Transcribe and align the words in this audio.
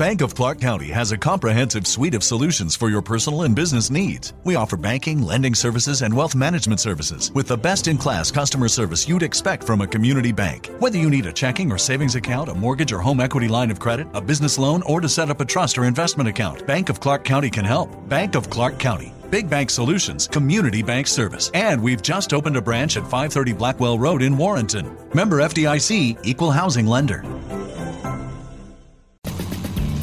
Bank 0.00 0.22
of 0.22 0.34
Clark 0.34 0.60
County 0.60 0.88
has 0.88 1.12
a 1.12 1.18
comprehensive 1.18 1.86
suite 1.86 2.14
of 2.14 2.24
solutions 2.24 2.74
for 2.74 2.88
your 2.88 3.02
personal 3.02 3.42
and 3.42 3.54
business 3.54 3.90
needs. 3.90 4.32
We 4.44 4.54
offer 4.54 4.78
banking, 4.78 5.20
lending 5.20 5.54
services, 5.54 6.00
and 6.00 6.16
wealth 6.16 6.34
management 6.34 6.80
services 6.80 7.30
with 7.34 7.48
the 7.48 7.58
best 7.58 7.86
in 7.86 7.98
class 7.98 8.30
customer 8.30 8.68
service 8.68 9.06
you'd 9.06 9.22
expect 9.22 9.62
from 9.62 9.82
a 9.82 9.86
community 9.86 10.32
bank. 10.32 10.70
Whether 10.78 10.96
you 10.96 11.10
need 11.10 11.26
a 11.26 11.32
checking 11.34 11.70
or 11.70 11.76
savings 11.76 12.14
account, 12.14 12.48
a 12.48 12.54
mortgage 12.54 12.92
or 12.92 13.00
home 13.00 13.20
equity 13.20 13.46
line 13.46 13.70
of 13.70 13.78
credit, 13.78 14.06
a 14.14 14.22
business 14.22 14.56
loan, 14.56 14.82
or 14.86 15.02
to 15.02 15.08
set 15.08 15.28
up 15.28 15.42
a 15.42 15.44
trust 15.44 15.76
or 15.76 15.84
investment 15.84 16.30
account, 16.30 16.66
Bank 16.66 16.88
of 16.88 16.98
Clark 16.98 17.22
County 17.22 17.50
can 17.50 17.66
help. 17.66 17.90
Bank 18.08 18.36
of 18.36 18.48
Clark 18.48 18.78
County. 18.78 19.12
Big 19.28 19.50
Bank 19.50 19.68
Solutions, 19.68 20.26
Community 20.26 20.82
Bank 20.82 21.08
Service. 21.08 21.50
And 21.52 21.82
we've 21.82 22.00
just 22.00 22.32
opened 22.32 22.56
a 22.56 22.62
branch 22.62 22.96
at 22.96 23.02
530 23.02 23.52
Blackwell 23.52 23.98
Road 23.98 24.22
in 24.22 24.38
Warrenton. 24.38 24.96
Member 25.12 25.40
FDIC, 25.40 26.20
Equal 26.24 26.52
Housing 26.52 26.86
Lender. 26.86 27.22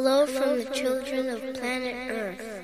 Hello 0.00 0.26
from 0.26 0.58
the 0.58 0.64
children 0.66 1.28
of 1.28 1.54
planet 1.54 1.96
Earth. 2.08 2.57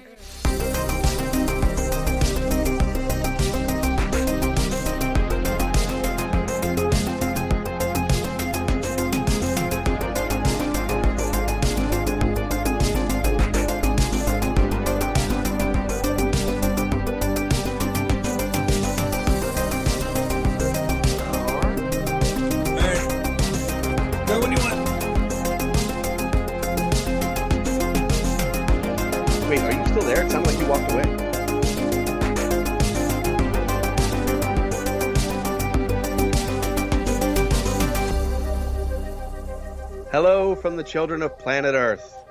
From 40.65 40.77
the 40.77 40.83
children 40.83 41.21
of 41.21 41.37
planet 41.39 41.75
Earth. 41.75 42.25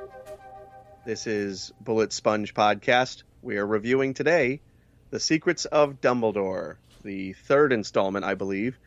This 1.05 1.27
is 1.27 1.71
Bullet 1.79 2.11
Sponge 2.11 2.55
Podcast. 2.55 3.21
We 3.43 3.57
are 3.57 3.67
reviewing 3.67 4.15
today 4.15 4.59
The 5.11 5.19
Secrets 5.19 5.65
of 5.65 6.01
Dumbledore, 6.01 6.77
the 7.03 7.33
third 7.33 7.71
installment, 7.71 8.25
I 8.25 8.33
believe, 8.33 8.79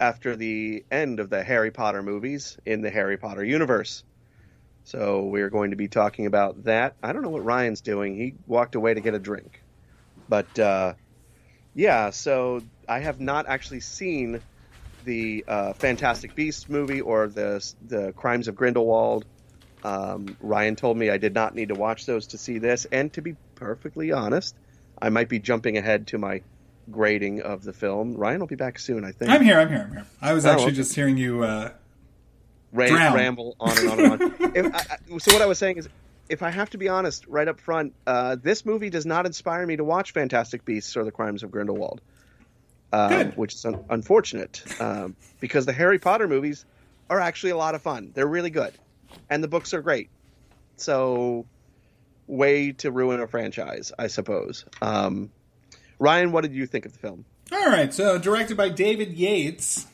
after 0.00 0.36
the 0.36 0.86
end 0.90 1.20
of 1.20 1.28
the 1.28 1.44
Harry 1.44 1.70
Potter 1.70 2.02
movies 2.02 2.56
in 2.64 2.80
the 2.80 2.88
Harry 2.88 3.18
Potter 3.18 3.44
universe. 3.44 4.04
So 4.84 5.24
we're 5.24 5.50
going 5.50 5.72
to 5.72 5.76
be 5.76 5.88
talking 5.88 6.24
about 6.24 6.64
that. 6.64 6.94
I 7.02 7.12
don't 7.12 7.20
know 7.20 7.28
what 7.28 7.44
Ryan's 7.44 7.82
doing. 7.82 8.16
He 8.16 8.36
walked 8.46 8.74
away 8.74 8.94
to 8.94 9.00
get 9.02 9.12
a 9.12 9.18
drink. 9.18 9.62
But 10.30 10.58
uh, 10.58 10.94
yeah, 11.74 12.08
so 12.08 12.62
I 12.88 13.00
have 13.00 13.20
not 13.20 13.48
actually 13.48 13.80
seen 13.80 14.40
the 15.08 15.42
uh, 15.48 15.72
Fantastic 15.72 16.34
Beasts 16.34 16.68
movie 16.68 17.00
or 17.00 17.26
the 17.28 17.64
the 17.86 18.12
Crimes 18.12 18.46
of 18.46 18.54
Grindelwald. 18.54 19.24
Um, 19.82 20.36
Ryan 20.40 20.76
told 20.76 20.98
me 20.98 21.08
I 21.08 21.16
did 21.16 21.34
not 21.34 21.54
need 21.54 21.68
to 21.68 21.74
watch 21.74 22.04
those 22.04 22.26
to 22.28 22.38
see 22.38 22.58
this, 22.58 22.84
and 22.92 23.10
to 23.14 23.22
be 23.22 23.34
perfectly 23.54 24.12
honest, 24.12 24.54
I 25.00 25.08
might 25.08 25.28
be 25.28 25.38
jumping 25.38 25.78
ahead 25.78 26.08
to 26.08 26.18
my 26.18 26.42
grading 26.90 27.40
of 27.42 27.62
the 27.64 27.72
film. 27.72 28.14
Ryan 28.16 28.40
will 28.40 28.46
be 28.48 28.54
back 28.56 28.78
soon, 28.78 29.04
I 29.04 29.12
think. 29.12 29.30
I'm 29.30 29.42
here. 29.42 29.58
I'm 29.58 29.68
here. 29.68 29.86
I'm 29.88 29.92
here. 29.92 30.06
I 30.20 30.32
was 30.34 30.44
Oh, 30.44 30.50
actually 30.50 30.66
okay. 30.66 30.74
just 30.76 30.94
hearing 30.94 31.16
you. 31.16 31.42
Uh, 31.42 31.70
Ram- 32.72 33.14
ramble 33.14 33.56
on 33.58 33.78
and 33.78 33.88
on 33.88 34.00
and 34.00 34.10
on. 34.22 34.34
if, 34.54 34.74
I, 34.74 35.18
so 35.18 35.32
what 35.32 35.40
I 35.40 35.46
was 35.46 35.58
saying 35.58 35.78
is, 35.78 35.88
if 36.28 36.42
I 36.42 36.50
have 36.50 36.68
to 36.70 36.78
be 36.78 36.88
honest, 36.88 37.26
right 37.26 37.48
up 37.48 37.60
front, 37.60 37.94
uh, 38.06 38.36
this 38.36 38.66
movie 38.66 38.90
does 38.90 39.06
not 39.06 39.24
inspire 39.24 39.66
me 39.66 39.76
to 39.76 39.84
watch 39.84 40.12
Fantastic 40.12 40.66
Beasts 40.66 40.94
or 40.96 41.04
The 41.04 41.10
Crimes 41.10 41.42
of 41.42 41.50
Grindelwald, 41.50 42.02
uh, 42.92 43.08
Good. 43.08 43.36
which 43.36 43.54
is 43.54 43.64
un- 43.64 43.84
unfortunate 43.90 44.62
um, 44.80 45.16
because 45.40 45.66
the 45.66 45.72
Harry 45.72 45.98
Potter 45.98 46.28
movies 46.28 46.64
are 47.10 47.20
actually 47.20 47.50
a 47.50 47.56
lot 47.56 47.74
of 47.74 47.82
fun. 47.82 48.10
They're 48.14 48.26
really 48.26 48.50
good, 48.50 48.72
and 49.30 49.42
the 49.42 49.48
books 49.48 49.72
are 49.74 49.82
great. 49.82 50.08
So, 50.76 51.46
way 52.26 52.72
to 52.72 52.90
ruin 52.90 53.20
a 53.20 53.26
franchise, 53.26 53.92
I 53.98 54.06
suppose. 54.08 54.64
Um, 54.82 55.30
Ryan, 55.98 56.32
what 56.32 56.42
did 56.42 56.52
you 56.54 56.66
think 56.66 56.86
of 56.86 56.92
the 56.92 56.98
film? 56.98 57.24
all 57.52 57.66
right. 57.70 57.92
So 57.94 58.18
directed 58.18 58.56
by 58.56 58.68
David 58.68 59.14
Yates, 59.14 59.86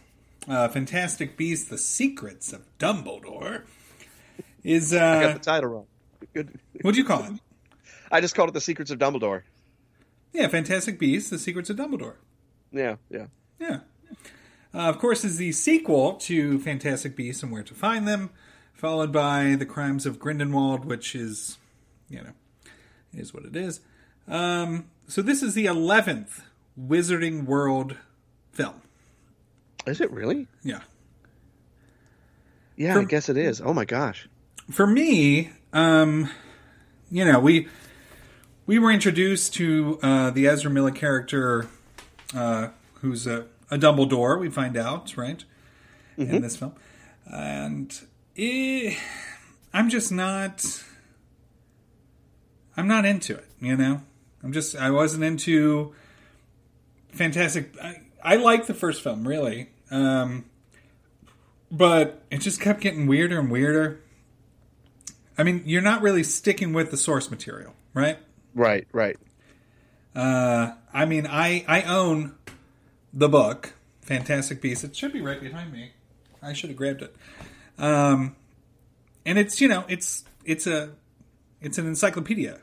uh, 0.48 0.68
Fantastic 0.68 1.36
Beasts: 1.36 1.68
The 1.68 1.78
Secrets 1.78 2.52
of 2.52 2.62
Dumbledore 2.78 3.62
is. 4.62 4.92
I 4.94 4.98
got 5.22 5.30
Uh, 5.30 5.32
the 5.34 5.38
title 5.38 5.70
wrong. 5.70 5.86
Good. 6.32 6.58
what'd 6.82 6.98
you 6.98 7.04
call 7.04 7.22
it? 7.24 7.32
I 8.10 8.20
just 8.20 8.34
called 8.34 8.48
it 8.48 8.52
The 8.52 8.60
Secrets 8.60 8.90
of 8.90 8.98
Dumbledore. 8.98 9.42
Yeah, 10.32 10.48
Fantastic 10.48 10.98
Beasts: 10.98 11.30
The 11.30 11.38
Secrets 11.38 11.70
of 11.70 11.76
Dumbledore. 11.76 12.16
Yeah, 12.74 12.96
yeah. 13.08 13.26
Yeah. 13.58 13.80
Uh, 14.74 14.88
of 14.88 14.98
course, 14.98 15.24
is 15.24 15.36
the 15.36 15.52
sequel 15.52 16.14
to 16.14 16.58
Fantastic 16.58 17.14
Beasts 17.14 17.42
and 17.42 17.52
Where 17.52 17.62
to 17.62 17.74
Find 17.74 18.06
Them, 18.08 18.30
followed 18.72 19.12
by 19.12 19.54
The 19.54 19.64
Crimes 19.64 20.04
of 20.04 20.18
Grindelwald, 20.18 20.84
which 20.84 21.14
is, 21.14 21.58
you 22.08 22.20
know, 22.20 22.32
is 23.14 23.32
what 23.32 23.44
it 23.44 23.54
is. 23.54 23.80
Um, 24.26 24.86
so 25.06 25.22
this 25.22 25.42
is 25.42 25.54
the 25.54 25.66
eleventh 25.66 26.42
Wizarding 26.78 27.44
World 27.44 27.96
film. 28.52 28.82
Is 29.86 30.00
it 30.00 30.10
really? 30.10 30.48
Yeah. 30.64 30.80
Yeah, 32.76 32.98
I 32.98 33.04
guess 33.04 33.28
it 33.28 33.36
is. 33.36 33.60
Oh 33.60 33.72
my 33.72 33.84
gosh. 33.84 34.28
For 34.70 34.86
me, 34.86 35.52
um, 35.72 36.28
you 37.10 37.24
know, 37.24 37.38
we 37.38 37.68
we 38.66 38.80
were 38.80 38.90
introduced 38.90 39.54
to 39.54 40.00
uh, 40.02 40.30
the 40.30 40.48
Ezra 40.48 40.70
Miller 40.70 40.90
character, 40.90 41.68
uh, 42.34 42.68
who's 42.94 43.26
a, 43.26 43.46
a 43.70 43.78
Dumbledore. 43.78 44.38
We 44.38 44.50
find 44.50 44.76
out 44.76 45.16
right 45.16 45.44
in 46.16 46.42
this 46.42 46.56
film, 46.56 46.74
and 47.26 47.98
eh, 48.36 48.94
I'm 49.72 49.88
just 49.88 50.12
not. 50.12 50.82
I'm 52.76 52.88
not 52.88 53.04
into 53.04 53.34
it. 53.34 53.46
You 53.60 53.76
know, 53.76 54.02
I'm 54.42 54.52
just. 54.52 54.76
I 54.76 54.90
wasn't 54.90 55.24
into 55.24 55.94
fantastic. 57.12 57.74
I, 57.80 58.00
I 58.22 58.36
like 58.36 58.66
the 58.66 58.74
first 58.74 59.02
film 59.02 59.26
really, 59.26 59.70
um, 59.90 60.44
but 61.70 62.22
it 62.30 62.38
just 62.38 62.60
kept 62.60 62.80
getting 62.80 63.06
weirder 63.06 63.38
and 63.38 63.50
weirder. 63.50 64.00
I 65.36 65.42
mean, 65.42 65.62
you're 65.66 65.82
not 65.82 66.02
really 66.02 66.22
sticking 66.22 66.72
with 66.72 66.90
the 66.90 66.96
source 66.96 67.30
material, 67.30 67.74
right? 67.92 68.18
Right, 68.54 68.86
right. 68.92 69.16
Uh, 70.14 70.72
I 70.92 71.04
mean, 71.06 71.26
I 71.26 71.64
I 71.66 71.82
own 71.82 72.34
the 73.12 73.28
book 73.28 73.74
Fantastic 74.02 74.60
Beasts. 74.60 74.84
It 74.84 74.94
should 74.96 75.12
be 75.12 75.20
right 75.20 75.40
behind 75.40 75.72
me. 75.72 75.92
I 76.42 76.52
should 76.52 76.70
have 76.70 76.76
grabbed 76.76 77.02
it. 77.02 77.14
Um, 77.78 78.36
and 79.26 79.38
it's 79.38 79.60
you 79.60 79.68
know 79.68 79.84
it's 79.88 80.24
it's 80.44 80.66
a 80.66 80.90
it's 81.60 81.78
an 81.78 81.86
encyclopedia 81.86 82.60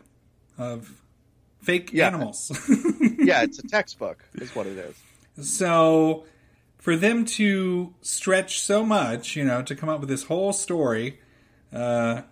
of 0.58 1.02
fake 1.62 1.92
Yeah. 1.94 2.08
animals. 2.08 2.52
Yeah, 3.24 3.44
it's 3.44 3.60
a 3.60 3.68
textbook, 3.68 4.24
is 4.34 4.56
what 4.56 4.66
it 4.66 4.78
is. 4.80 5.48
So 5.48 6.26
for 6.80 6.96
them 6.96 7.24
to 7.26 7.94
stretch 8.02 8.60
so 8.60 8.84
much, 8.84 9.36
you 9.36 9.44
know, 9.44 9.62
to 9.62 9.76
come 9.76 9.90
up 9.90 10.00
with 10.00 10.10
this 10.10 10.24
whole 10.24 10.54
story, 10.54 11.20
uh, 11.72 12.24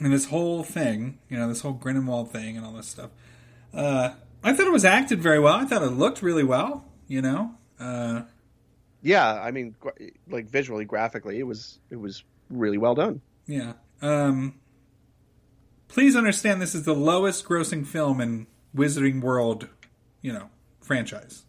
and 0.00 0.12
this 0.12 0.24
whole 0.26 0.64
thing, 0.64 1.18
you 1.28 1.38
know, 1.38 1.46
this 1.46 1.60
whole 1.60 1.74
Grindelwald 1.74 2.32
thing 2.32 2.56
and 2.56 2.66
all 2.66 2.72
this 2.72 2.88
stuff, 2.88 3.10
uh, 3.74 4.10
I 4.42 4.52
thought 4.52 4.66
it 4.66 4.72
was 4.72 4.84
acted 4.84 5.20
very 5.22 5.38
well. 5.38 5.54
I 5.54 5.64
thought 5.64 5.82
it 5.82 5.90
looked 5.90 6.22
really 6.22 6.44
well, 6.44 6.84
you 7.08 7.22
know. 7.22 7.54
Uh, 7.78 8.22
Yeah, 9.02 9.32
I 9.40 9.50
mean, 9.50 9.74
like 10.28 10.48
visually, 10.50 10.84
graphically, 10.84 11.38
it 11.38 11.44
was 11.46 11.78
it 11.90 11.96
was 11.96 12.24
really 12.50 12.78
well 12.78 12.94
done. 12.94 13.20
yeah. 13.46 13.74
Um, 14.00 14.54
please 15.88 16.16
understand 16.16 16.60
this 16.60 16.74
is 16.74 16.84
the 16.84 16.94
lowest 16.94 17.44
grossing 17.46 17.86
film 17.86 18.20
in 18.20 18.46
Wizarding 18.74 19.20
World, 19.20 19.68
you 20.22 20.32
know, 20.32 20.48
franchise. 20.80 21.44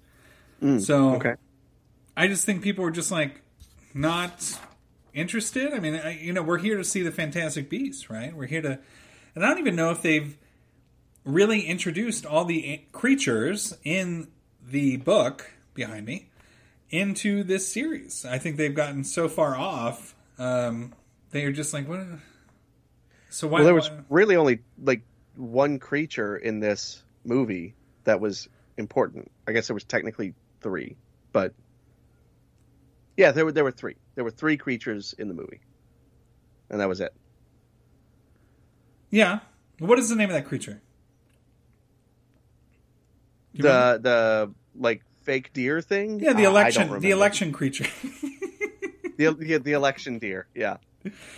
so 0.79 1.15
Okay. 1.15 1.35
I 2.15 2.27
just 2.27 2.45
think 2.45 2.61
people 2.61 2.83
were 2.83 2.91
just 2.91 3.11
like 3.11 3.41
not 3.93 4.59
interested. 5.13 5.73
I 5.73 5.79
mean, 5.79 5.95
I, 5.95 6.19
you 6.19 6.31
know, 6.31 6.43
we're 6.43 6.59
here 6.59 6.77
to 6.77 6.83
see 6.83 7.01
the 7.01 7.11
Fantastic 7.11 7.69
Beasts, 7.69 8.09
right? 8.09 8.35
We're 8.35 8.45
here 8.45 8.61
to, 8.61 8.79
and 9.35 9.43
I 9.43 9.49
don't 9.49 9.59
even 9.59 9.75
know 9.75 9.89
if 9.91 10.01
they've 10.03 10.37
really 11.25 11.61
introduced 11.61 12.25
all 12.25 12.45
the 12.45 12.81
creatures 12.91 13.77
in 13.83 14.27
the 14.65 14.97
book 14.97 15.51
behind 15.73 16.05
me 16.05 16.29
into 16.89 17.43
this 17.43 17.67
series. 17.71 18.25
I 18.25 18.37
think 18.37 18.57
they've 18.57 18.73
gotten 18.75 19.03
so 19.03 19.27
far 19.29 19.55
off. 19.55 20.15
Um, 20.37 20.93
they 21.31 21.45
are 21.45 21.51
just 21.51 21.73
like, 21.73 21.87
what? 21.87 22.01
So 23.29 23.47
why? 23.47 23.59
Well, 23.59 23.65
there 23.65 23.73
was 23.73 23.89
why- 23.89 23.99
really 24.09 24.35
only 24.35 24.59
like 24.81 25.01
one 25.35 25.79
creature 25.79 26.35
in 26.37 26.59
this 26.59 27.01
movie 27.25 27.73
that 28.03 28.19
was 28.19 28.47
important. 28.77 29.31
I 29.47 29.53
guess 29.53 29.67
there 29.67 29.73
was 29.73 29.83
technically 29.83 30.33
three, 30.61 30.95
but 31.31 31.53
yeah, 33.17 33.31
there 33.31 33.45
were 33.45 33.51
there 33.51 33.63
were 33.63 33.71
three. 33.71 33.95
There 34.15 34.23
were 34.23 34.31
three 34.31 34.57
creatures 34.57 35.15
in 35.17 35.27
the 35.27 35.33
movie, 35.33 35.61
and 36.69 36.79
that 36.81 36.87
was 36.89 37.01
it. 37.01 37.13
yeah. 39.09 39.39
What 39.79 39.97
is 39.99 40.09
the 40.09 40.15
name 40.15 40.29
of 40.29 40.35
that 40.35 40.45
creature? 40.45 40.81
Do 43.55 43.63
you 43.63 43.69
remember? 43.69 43.97
The 43.97 44.01
the 44.03 44.81
like 44.81 45.03
fake 45.23 45.53
deer 45.53 45.81
thing. 45.81 46.19
yeah, 46.19 46.33
the 46.33 46.45
Uh, 46.45 46.49
election, 46.49 46.99
the 46.99 47.11
election 47.11 47.51
creature. 47.51 47.85
the, 49.17 49.33
the 49.39 49.57
the 49.59 49.71
election 49.73 50.19
deer. 50.19 50.47
Yeah, 50.55 50.77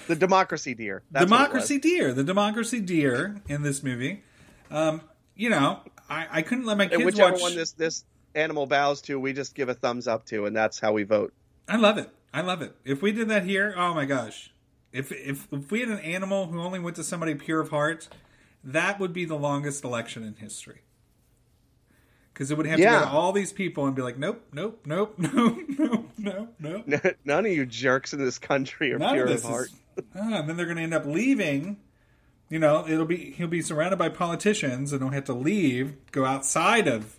the 0.07 0.15
democracy 0.15 0.73
deer. 0.73 1.03
That's 1.11 1.25
democracy 1.25 1.79
deer 1.79 2.13
the 2.13 2.23
democracy 2.23 2.79
deer 2.79 3.41
in 3.47 3.63
this 3.63 3.81
movie 3.83 4.23
um 4.71 5.01
you 5.35 5.49
know 5.49 5.79
i, 6.09 6.27
I 6.31 6.41
couldn't 6.41 6.65
let 6.65 6.77
my 6.77 6.85
kids 6.85 6.95
And 6.97 7.05
whichever 7.05 7.33
watch 7.33 7.41
one 7.41 7.55
this 7.55 7.71
this 7.73 8.03
animal 8.33 8.65
bows 8.67 9.01
to, 9.03 9.19
we 9.19 9.31
just 9.33 9.55
give 9.55 9.69
a 9.69 9.73
thumbs 9.73 10.07
up 10.07 10.25
to, 10.25 10.45
and 10.45 10.55
that's 10.55 10.79
how 10.79 10.91
we 10.93 11.03
vote. 11.03 11.33
i 11.67 11.75
love 11.77 11.97
it 11.97 12.09
i 12.33 12.41
love 12.41 12.61
it 12.61 12.75
if 12.85 13.01
we 13.01 13.11
did 13.11 13.29
that 13.29 13.43
here 13.43 13.73
oh 13.77 13.93
my 13.93 14.05
gosh 14.05 14.51
if 14.91 15.11
if 15.11 15.47
if 15.51 15.71
we 15.71 15.79
had 15.81 15.89
an 15.89 15.99
animal 15.99 16.47
who 16.47 16.59
only 16.61 16.79
went 16.79 16.95
to 16.95 17.03
somebody 17.03 17.35
pure 17.35 17.59
of 17.59 17.69
heart 17.69 18.07
that 18.63 18.99
would 18.99 19.13
be 19.13 19.25
the 19.25 19.35
longest 19.37 19.83
election 19.83 20.23
in 20.23 20.35
history 20.35 20.81
because 22.35 22.51
it 22.51 22.57
would 22.57 22.67
have 22.67 22.75
to 22.77 22.83
Yeah. 22.83 22.99
go 22.99 23.05
to 23.05 23.11
all 23.11 23.31
these 23.31 23.51
people 23.53 23.85
and 23.87 23.95
be 23.95 24.01
like 24.03 24.17
nope 24.19 24.45
nope 24.53 24.81
nope 24.85 25.15
nope 25.17 25.57
nope 25.79 26.09
nope 26.19 26.53
nope 26.59 27.15
None 27.25 27.45
of 27.45 27.51
you 27.51 27.65
jerks 27.65 28.11
in 28.13 28.19
this 28.19 28.37
country 28.37 28.91
are 28.93 28.99
None 28.99 29.13
pure 29.15 29.25
of 29.25 29.31
of 29.31 29.43
heart. 29.43 29.69
is. 29.69 29.75
Ah, 30.13 30.39
and 30.39 30.49
then 30.49 30.57
they're 30.57 30.65
going 30.65 30.75
to 30.77 30.83
end 30.83 30.93
up 30.93 31.05
leaving. 31.05 31.77
You 32.49 32.59
know, 32.59 32.85
it'll 32.87 33.05
be 33.05 33.31
he'll 33.31 33.47
be 33.47 33.61
surrounded 33.61 33.97
by 33.97 34.09
politicians, 34.09 34.91
and 34.91 35.01
he'll 35.01 35.11
have 35.11 35.23
to 35.25 35.33
leave, 35.33 35.95
go 36.11 36.25
outside 36.25 36.85
of 36.87 37.17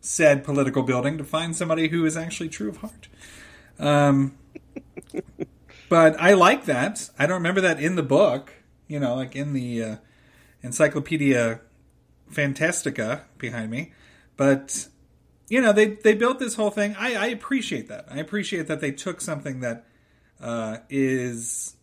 said 0.00 0.42
political 0.42 0.82
building 0.82 1.18
to 1.18 1.24
find 1.24 1.54
somebody 1.54 1.88
who 1.88 2.06
is 2.06 2.16
actually 2.16 2.48
true 2.48 2.70
of 2.70 2.78
heart. 2.78 3.08
Um, 3.78 4.38
but 5.90 6.18
I 6.20 6.32
like 6.32 6.64
that. 6.64 7.10
I 7.18 7.26
don't 7.26 7.34
remember 7.36 7.60
that 7.60 7.78
in 7.80 7.96
the 7.96 8.02
book. 8.02 8.52
You 8.88 8.98
know, 8.98 9.14
like 9.14 9.36
in 9.36 9.52
the 9.52 9.82
uh, 9.82 9.96
Encyclopedia 10.62 11.60
Fantastica 12.32 13.22
behind 13.38 13.70
me. 13.70 13.92
But 14.36 14.88
you 15.48 15.60
know, 15.60 15.72
they 15.72 15.86
they 15.86 16.14
built 16.14 16.38
this 16.38 16.54
whole 16.54 16.70
thing. 16.70 16.94
I, 16.98 17.14
I 17.14 17.26
appreciate 17.26 17.88
that. 17.88 18.06
I 18.10 18.18
appreciate 18.18 18.66
that 18.66 18.80
they 18.80 18.92
took 18.92 19.20
something 19.20 19.60
that 19.60 19.86
uh, 20.40 20.78
is 20.90 21.74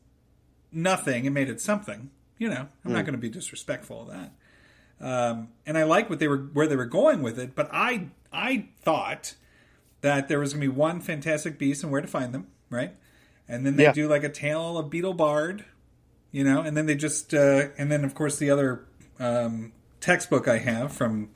nothing 0.71 1.25
and 1.25 1.33
made 1.33 1.49
it 1.49 1.61
something. 1.61 2.09
You 2.37 2.49
know, 2.49 2.67
I'm 2.83 2.91
not 2.91 3.05
going 3.05 3.13
to 3.13 3.21
be 3.21 3.29
disrespectful 3.29 4.01
of 4.01 4.07
that. 4.09 4.31
Um, 4.99 5.49
and 5.65 5.77
I 5.77 5.83
like 5.83 6.09
what 6.09 6.19
they 6.19 6.27
were 6.27 6.37
where 6.37 6.67
they 6.67 6.75
were 6.75 6.85
going 6.85 7.21
with 7.21 7.39
it. 7.39 7.55
But 7.55 7.69
I 7.71 8.09
I 8.31 8.67
thought 8.81 9.35
that 10.01 10.27
there 10.27 10.39
was 10.39 10.53
going 10.53 10.61
to 10.61 10.67
be 10.71 10.75
one 10.75 10.99
fantastic 10.99 11.57
beast 11.57 11.83
and 11.83 11.91
where 11.91 12.01
to 12.01 12.07
find 12.07 12.33
them, 12.33 12.47
right? 12.69 12.93
And 13.47 13.65
then 13.65 13.77
they 13.77 13.83
Yeah. 13.83 13.93
do 13.93 14.07
like 14.09 14.23
a 14.23 14.29
tale 14.29 14.77
of 14.77 14.89
Beedle 14.89 15.15
Bard, 15.15 15.63
you 16.31 16.43
know, 16.43 16.61
and 16.61 16.75
then 16.75 16.85
they 16.85 16.95
just 16.95 17.33
uh, 17.33 17.67
and 17.77 17.91
then 17.91 18.03
of 18.03 18.13
course 18.13 18.37
the 18.37 18.49
other 18.49 18.85
um, 19.19 19.71
textbook 20.01 20.47
I 20.47 20.57
have 20.57 20.91
from 20.91 21.29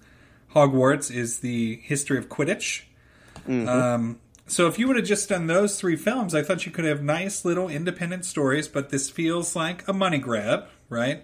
Hogwarts 0.56 1.14
is 1.14 1.40
the 1.40 1.78
history 1.84 2.18
of 2.18 2.30
Quidditch. 2.30 2.84
Um, 3.68 4.20
so 4.48 4.68
if 4.68 4.80
you 4.80 4.88
would 4.88 4.96
have 4.98 5.06
just 5.06 5.30
done 5.30 5.48
those 5.48 5.80
three 5.80 5.96
films, 5.96 6.34
I 6.34 6.42
thought 6.42 6.66
you 6.66 6.72
could 6.72 6.86
have 6.86 7.04
nice 7.04 7.44
little 7.46 7.70
independent 7.70 8.26
stories. 8.26 8.68
But 8.68 8.90
this 8.90 9.10
feels 9.10 9.56
like 9.56 9.88
a 9.88 9.94
money 9.94 10.20
grab, 10.20 10.66
right? 10.90 11.24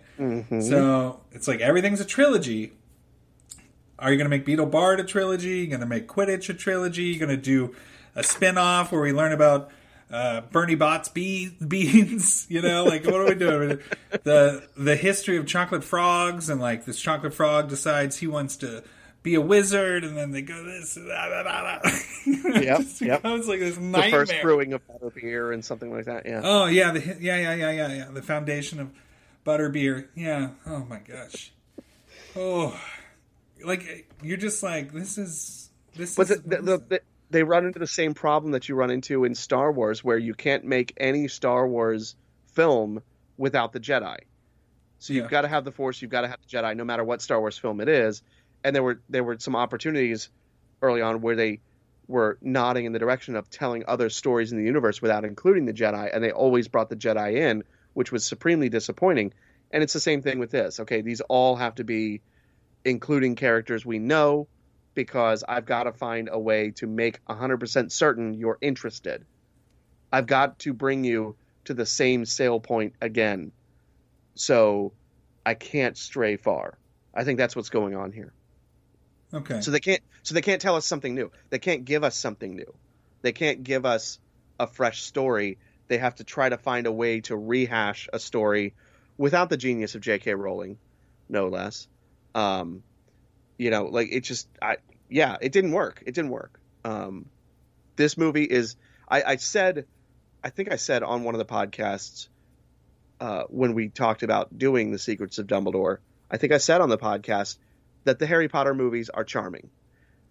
So 0.62 1.22
it's 1.32 1.48
like 1.48 1.62
everything's 1.62 2.02
a 2.02 2.06
trilogy. 2.06 2.74
Are 4.00 4.12
you 4.12 4.18
going 4.18 4.30
to 4.30 4.36
make 4.38 4.46
Beedle 4.46 4.70
Bard 4.70 5.00
a 5.00 5.04
trilogy? 5.04 5.60
you 5.60 5.68
going 5.68 5.80
to 5.80 5.86
make 5.86 6.08
Quidditch 6.08 6.50
a 6.50 6.54
trilogy? 6.54 7.04
you 7.04 7.20
going 7.20 7.30
to 7.30 7.38
do 7.38 7.74
a 8.16 8.24
spin 8.24 8.58
off 8.58 8.92
where 8.92 9.02
we 9.02 9.14
learn 9.14 9.32
about 9.32 9.72
uh, 10.12 10.42
Bernie 10.52 10.76
Bott's 10.76 11.08
bee, 11.10 11.50
beans? 11.68 12.46
You 12.50 12.62
know, 12.62 12.84
like 12.84 13.06
what 13.06 13.16
are 13.16 13.26
we 13.26 13.36
doing? 13.36 13.80
the 14.24 14.68
The 14.76 14.96
history 14.98 15.38
of 15.38 15.46
chocolate 15.46 15.84
frogs 15.84 16.50
and 16.50 16.60
like 16.60 16.86
this 16.86 17.00
chocolate 17.00 17.34
frog 17.34 17.70
decides 17.70 18.18
he 18.18 18.28
wants 18.28 18.58
to 18.58 18.84
be 19.24 19.36
a 19.36 19.42
wizard, 19.42 20.04
and 20.04 20.16
then 20.18 20.32
they 20.32 20.42
go 20.42 20.64
this. 20.64 20.96
Da, 20.96 21.44
da. 21.44 21.80
it 22.26 22.64
Yep, 22.64 22.82
yep. 23.02 23.22
becomes 23.24 23.48
like 23.48 23.60
this 23.60 23.78
nightmare. 23.78 24.26
The 24.26 24.28
first 24.34 24.42
brewing 24.42 24.74
of 24.74 24.82
butterbeer 24.88 25.54
and 25.54 25.64
something 25.64 25.92
like 25.92 26.06
that. 26.06 26.26
Yeah. 26.26 26.42
Oh 26.44 26.66
yeah, 26.66 26.92
the 26.92 27.00
yeah 27.20 27.38
yeah 27.38 27.54
yeah 27.56 27.72
yeah 27.72 27.94
yeah 27.94 28.08
the 28.12 28.22
foundation 28.22 28.80
of 28.80 28.90
butterbeer. 29.46 30.08
Yeah. 30.16 30.50
Oh 30.66 30.86
my 30.86 31.00
gosh. 31.00 31.52
Oh, 32.36 32.80
like 33.64 34.08
you're 34.22 34.38
just 34.38 34.62
like 34.64 34.92
this 34.92 35.18
is 35.18 35.70
this. 35.96 36.16
But 36.16 36.30
is, 36.30 36.42
the, 36.42 36.58
the, 36.58 36.78
the, 36.90 37.02
they 37.30 37.44
run 37.44 37.66
into 37.66 37.80
the 37.80 37.88
same 37.88 38.14
problem 38.14 38.52
that 38.52 38.68
you 38.70 38.76
run 38.76 38.92
into 38.92 39.24
in 39.24 39.36
Star 39.36 39.72
Wars, 39.72 40.04
where 40.04 40.18
you 40.18 40.34
can't 40.34 40.66
make 40.66 40.94
any 40.98 41.28
Star 41.28 41.68
Wars 41.68 42.16
film 42.54 43.02
without 43.38 43.72
the 43.74 43.80
Jedi. 43.80 44.18
So 45.00 45.14
you've 45.14 45.26
Yeah. 45.26 45.30
got 45.32 45.42
to 45.42 45.48
have 45.48 45.66
the 45.66 45.72
Force, 45.72 46.02
you've 46.02 46.12
got 46.12 46.22
to 46.22 46.28
have 46.28 46.40
the 46.42 46.58
Jedi, 46.58 46.76
no 46.78 46.84
matter 46.86 47.04
what 47.04 47.22
Star 47.22 47.40
Wars 47.40 47.58
film 47.58 47.82
it 47.82 47.90
is. 47.90 48.22
And 48.64 48.76
there 48.76 48.84
were 48.84 49.02
there 49.10 49.24
were 49.24 49.38
some 49.40 49.56
opportunities 49.56 50.30
early 50.82 51.02
on 51.02 51.22
where 51.22 51.36
they 51.36 51.62
were 52.08 52.38
nodding 52.42 52.86
in 52.86 52.92
the 52.92 53.00
direction 53.00 53.36
of 53.36 53.50
telling 53.50 53.84
other 53.88 54.10
stories 54.10 54.52
in 54.52 54.58
the 54.58 54.64
universe 54.64 55.02
without 55.02 55.26
including 55.26 55.66
the 55.66 55.74
Jedi, 55.74 56.10
and 56.14 56.24
they 56.24 56.32
always 56.32 56.68
brought 56.68 56.90
the 56.90 56.96
Jedi 56.96 57.36
in, 57.36 57.64
which 57.94 58.12
was 58.12 58.26
supremely 58.26 58.70
disappointing. 58.70 59.34
And 59.72 59.82
it's 59.82 59.94
the 59.94 60.00
same 60.00 60.22
thing 60.22 60.40
with 60.40 60.52
this. 60.52 60.80
Okay, 60.82 61.02
these 61.02 61.22
all 61.22 61.56
have 61.56 61.76
to 61.76 61.84
be 61.84 62.22
including 62.86 63.36
characters 63.36 63.86
we 63.86 64.00
know 64.00 64.48
because 64.94 65.44
I've 65.48 65.66
got 65.66 65.84
to 65.84 65.94
find 65.94 66.30
a 66.32 66.40
way 66.40 66.72
to 66.72 66.88
make 66.88 67.24
100% 67.26 67.92
certain 67.92 68.34
you're 68.34 68.58
interested. 68.62 69.26
I've 70.12 70.28
got 70.28 70.60
to 70.60 70.74
bring 70.74 71.04
you 71.04 71.36
to 71.66 71.74
the 71.74 71.86
same 71.86 72.26
sale 72.26 72.60
point 72.60 72.94
again. 73.02 73.52
So 74.36 74.94
I 75.46 75.56
can't 75.56 75.98
stray 75.98 76.38
far. 76.38 76.78
I 77.14 77.24
think 77.24 77.38
that's 77.38 77.56
what's 77.56 77.70
going 77.70 77.96
on 77.96 78.12
here. 78.12 78.34
Okay. 79.34 79.62
So 79.62 79.72
they 79.72 79.80
can't 79.80 80.02
so 80.24 80.36
they 80.36 80.42
can't 80.42 80.62
tell 80.62 80.76
us 80.76 80.86
something 80.86 81.14
new. 81.14 81.32
They 81.50 81.60
can't 81.60 81.86
give 81.86 82.04
us 82.04 82.16
something 82.16 82.56
new. 82.56 82.74
They 83.22 83.32
can't 83.32 83.64
give 83.64 83.86
us 83.86 84.20
a 84.60 84.68
fresh 84.68 85.02
story. 85.02 85.58
They 85.88 85.98
have 85.98 86.16
to 86.16 86.24
try 86.24 86.50
to 86.50 86.58
find 86.58 86.88
a 86.88 86.92
way 86.92 87.22
to 87.22 87.36
rehash 87.36 88.10
a 88.12 88.20
story 88.20 88.74
without 89.18 89.50
the 89.50 89.58
genius 89.58 89.96
of 89.96 90.02
J.K. 90.02 90.34
Rowling, 90.34 90.78
no 91.30 91.48
less. 91.48 91.88
Um, 92.36 92.84
you 93.58 93.70
know, 93.70 93.86
like 93.86 94.10
it 94.12 94.22
just, 94.22 94.48
I 94.62 94.78
yeah, 95.10 95.38
it 95.42 95.52
didn't 95.52 95.72
work. 95.72 96.02
It 96.06 96.16
didn't 96.16 96.32
work. 96.32 96.60
Um, 96.84 97.28
this 97.96 98.18
movie 98.18 98.44
is, 98.44 98.76
I, 99.08 99.24
I 99.24 99.36
said, 99.36 99.86
I 100.44 100.50
think 100.50 100.72
I 100.72 100.78
said 100.78 101.04
on 101.04 101.24
one 101.24 101.36
of 101.36 101.40
the 101.40 101.46
podcasts 101.46 102.28
uh, 103.22 103.44
when 103.50 103.74
we 103.74 103.90
talked 103.90 104.24
about 104.24 104.58
doing 104.58 104.92
the 104.92 105.00
Secrets 105.00 105.38
of 105.38 105.48
Dumbledore. 105.48 106.00
I 106.32 106.38
think 106.38 106.52
I 106.52 106.58
said 106.58 106.82
on 106.82 106.90
the 106.90 106.98
podcast 106.98 107.58
that 108.06 108.20
the 108.20 108.26
Harry 108.28 108.48
Potter 108.48 108.74
movies 108.74 109.10
are 109.10 109.24
charming. 109.24 109.70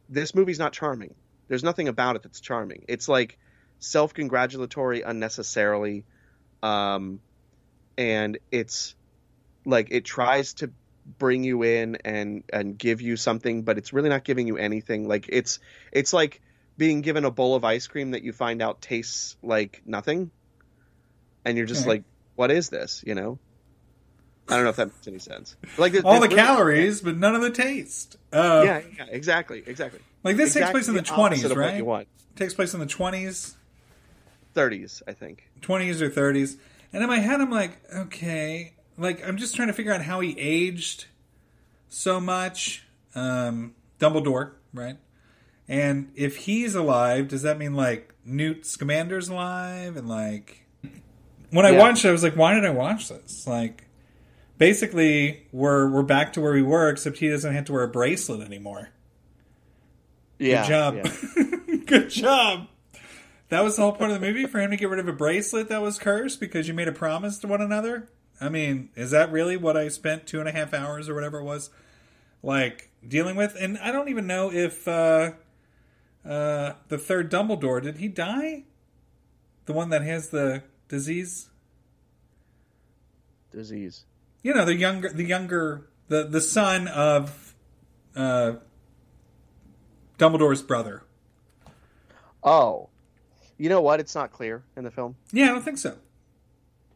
This 0.09 0.35
movie's 0.35 0.59
not 0.59 0.73
charming. 0.73 1.15
There's 1.49 1.65
nothing 1.65 1.89
about 1.89 2.17
it 2.17 2.23
that's 2.23 2.41
charming. 2.41 2.85
It's 2.89 3.09
like 3.09 3.39
self-congratulatory 3.79 5.03
unnecessarily, 5.03 6.05
um, 6.63 7.21
and 7.99 8.39
it's 8.51 8.95
like 9.67 9.89
it 9.91 10.05
tries 10.05 10.55
to 10.55 10.73
bring 11.19 11.45
you 11.45 11.63
in 11.63 11.97
and 12.05 12.45
and 12.53 12.79
give 12.79 13.01
you 13.01 13.17
something, 13.17 13.63
but 13.63 13.79
it's 13.79 13.93
really 13.93 14.09
not 14.09 14.25
giving 14.25 14.47
you 14.47 14.57
anything. 14.57 15.09
Like 15.09 15.27
it's 15.29 15.59
it's 15.93 16.13
like 16.13 16.41
being 16.79 17.01
given 17.03 17.25
a 17.25 17.31
bowl 17.31 17.55
of 17.55 17.65
ice 17.65 17.87
cream 17.87 18.13
that 18.13 18.23
you 18.23 18.33
find 18.33 18.63
out 18.63 18.81
tastes 18.81 19.37
like 19.43 19.83
nothing, 19.85 20.31
and 21.45 21.57
you're 21.57 21.67
just 21.67 21.83
Okay. 21.83 21.91
like, 21.91 22.05
what 22.35 22.51
is 22.51 22.69
this? 22.69 23.03
You 23.07 23.15
know. 23.15 23.39
I 24.49 24.55
don't 24.57 24.65
know 24.65 24.71
if 24.71 24.77
that 24.77 24.89
makes 24.89 25.07
any 25.09 25.19
sense. 25.19 25.57
Like 25.79 25.95
All 26.05 26.21
the 26.21 26.29
calories, 26.29 27.01
but 27.01 27.17
none 27.17 27.35
of 27.35 27.43
the 27.43 27.51
taste. 27.51 28.17
Uh, 28.33 28.63
Yeah, 28.65 28.83
yeah, 28.99 29.07
exactly, 29.09 29.63
exactly. 29.67 30.01
Like 30.25 30.37
this 30.37 30.55
takes 30.55 30.71
place 30.71 30.89
in 30.89 30.95
the 30.95 31.03
20s, 31.03 31.45
of 31.45 31.51
what 31.51 31.57
right? 31.59 31.77
You 31.77 31.85
want 31.85 32.09
Takes 32.35 32.55
place 32.55 32.73
in 32.75 32.81
the 32.81 32.87
20s, 32.87 33.55
30s, 34.55 35.03
I 35.07 35.13
think. 35.13 35.49
20s 35.61 36.01
or 36.01 36.11
30s. 36.11 36.57
And 36.93 37.03
in 37.03 37.09
my 37.09 37.19
head, 37.19 37.41
I'm 37.41 37.51
like, 37.51 37.79
okay. 37.95 38.75
Like, 38.99 39.27
I'm 39.27 39.37
just 39.37 39.55
trying 39.57 39.69
to 39.69 39.75
figure 39.75 39.93
out 39.93 40.03
how 40.03 40.21
he 40.21 40.39
aged 40.39 41.07
so 41.89 42.21
much. 42.21 42.85
Um, 43.15 43.75
Dumbledore, 43.99 44.53
right? 44.75 44.97
And 45.69 46.11
if 46.15 46.37
he's 46.39 46.75
alive, 46.75 47.29
does 47.29 47.43
that 47.43 47.59
mean, 47.59 47.75
like, 47.75 48.15
Newt 48.25 48.63
Scamander's 48.63 49.29
alive? 49.29 49.97
And, 49.97 50.09
like, 50.09 50.67
when 51.51 51.65
I 51.65 51.71
Yeah. 51.71 51.79
watched 51.79 52.05
it, 52.05 52.09
I 52.09 52.13
was 52.13 52.23
like, 52.23 52.37
why 52.37 52.55
did 52.55 52.65
I 52.65 52.71
watch 52.71 53.09
this? 53.09 53.47
Like, 53.47 53.85
basically, 54.63 55.45
we're, 55.51 55.91
we're 55.91 56.05
back 56.05 56.33
to 56.33 56.41
where 56.41 56.53
we 56.53 56.63
were, 56.63 56.89
except 56.89 57.19
he 57.19 57.29
doesn't 57.29 57.53
have 57.53 57.65
to 57.65 57.73
wear 57.73 57.83
a 57.83 57.89
bracelet 57.89 58.43
anymore. 58.43 58.91
Yeah, 60.39 60.63
Good 60.63 60.69
job. 60.69 60.95
yeah. 60.95 61.77
Good 61.85 62.11
job. 62.11 62.69
That 63.49 63.65
was 63.65 63.75
the 63.75 63.83
whole 63.83 63.91
point 63.91 64.13
of 64.13 64.21
the 64.21 64.25
movie 64.25 64.47
for 64.47 64.61
him 64.61 64.71
to 64.71 64.77
get 64.77 64.89
rid 64.89 65.01
of 65.01 65.09
a 65.09 65.13
bracelet 65.13 65.69
that 65.69 65.83
was 65.83 65.99
cursed 65.99 66.39
because 66.39 66.69
you 66.69 66.75
made 66.75 66.87
a 66.87 66.93
promise 66.93 67.39
to 67.41 67.49
one 67.49 67.61
another. 67.61 68.09
I 68.41 68.51
mean, 68.51 68.91
is 68.95 69.11
that 69.11 69.33
really 69.33 69.57
what 69.57 69.77
I 69.77 69.89
spent 69.89 70.29
two 70.29 70.39
and 70.39 70.49
a 70.49 70.53
half 70.53 70.73
hours 70.73 71.09
or 71.09 71.15
whatever 71.17 71.41
it 71.41 71.45
was, 71.45 71.71
like 72.41 72.91
dealing 73.07 73.35
with? 73.35 73.57
And 73.59 73.79
I 73.79 73.91
don't 73.91 74.11
even 74.11 74.29
know 74.29 74.53
if 74.53 74.87
uh, 74.87 75.33
uh, 76.25 76.75
the 76.87 76.99
third 76.99 77.33
Dumbledore 77.33 77.83
did 77.83 77.97
he 77.97 78.07
die? 78.07 78.63
The 79.67 79.73
one 79.73 79.91
that 79.91 80.03
has 80.03 80.29
the 80.29 80.63
disease. 80.87 81.49
Disease. 83.51 84.05
You 84.43 84.55
know, 84.55 84.65
the 84.65 84.75
younger, 84.75 85.09
the 85.09 85.25
younger, 85.25 85.87
the 86.09 86.25
the 86.25 86.41
son 86.41 86.89
of 86.89 87.55
uh, 88.17 88.55
Dumbledore's 90.19 90.63
brother. 90.63 91.03
Oh, 92.43 92.89
you 93.59 93.69
know 93.69 93.81
what? 93.81 94.01
It's 94.01 94.15
not 94.15 94.33
clear 94.33 94.63
in 94.77 94.85
the 94.85 94.91
film. 94.91 95.17
Yeah, 95.33 95.45
I 95.45 95.49
don't 95.49 95.63
think 95.63 95.79
so. 95.79 95.97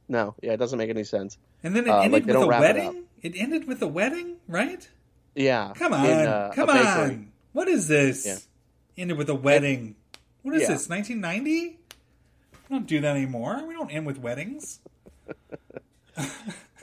No, 0.09 0.35
yeah, 0.43 0.53
it 0.53 0.57
doesn't 0.59 0.79
make 0.79 0.91
any 0.91 1.05
sense. 1.05 1.38
And 1.62 1.75
then 1.75 1.85
it 1.87 1.91
Uh, 1.91 1.99
ended 2.00 2.12
like 2.12 2.26
with 2.26 2.31
a 2.37 2.38
don't 2.41 2.45
it 2.53 2.61
wedding. 2.61 3.05
It, 3.23 3.37
ended 3.37 3.67
with 3.67 3.83
a 3.83 3.88
wedding, 3.88 4.37
right? 4.49 4.88
Yeah, 5.35 5.73
Come 5.76 5.93
on, 5.93 6.07
in, 6.07 6.26
uh, 6.26 6.53
come 6.55 6.71
on. 6.71 7.33
What 7.53 7.69
is 7.69 7.88
this? 7.88 8.25
Yeah. 8.26 8.37
Ended 9.03 9.19
with 9.19 9.29
a 9.29 9.35
wedding. 9.35 9.97
What 10.43 10.55
is 10.55 10.62
Yeah. 10.62 10.69
this? 10.69 10.88
1990? 10.88 11.79
We 12.69 12.76
don't 12.76 12.87
do 12.87 13.00
that 13.00 13.17
anymore. 13.17 13.65
We 13.67 13.75
don't 13.75 13.91
end 13.91 14.07
with 14.07 14.19
weddings. 14.19 14.81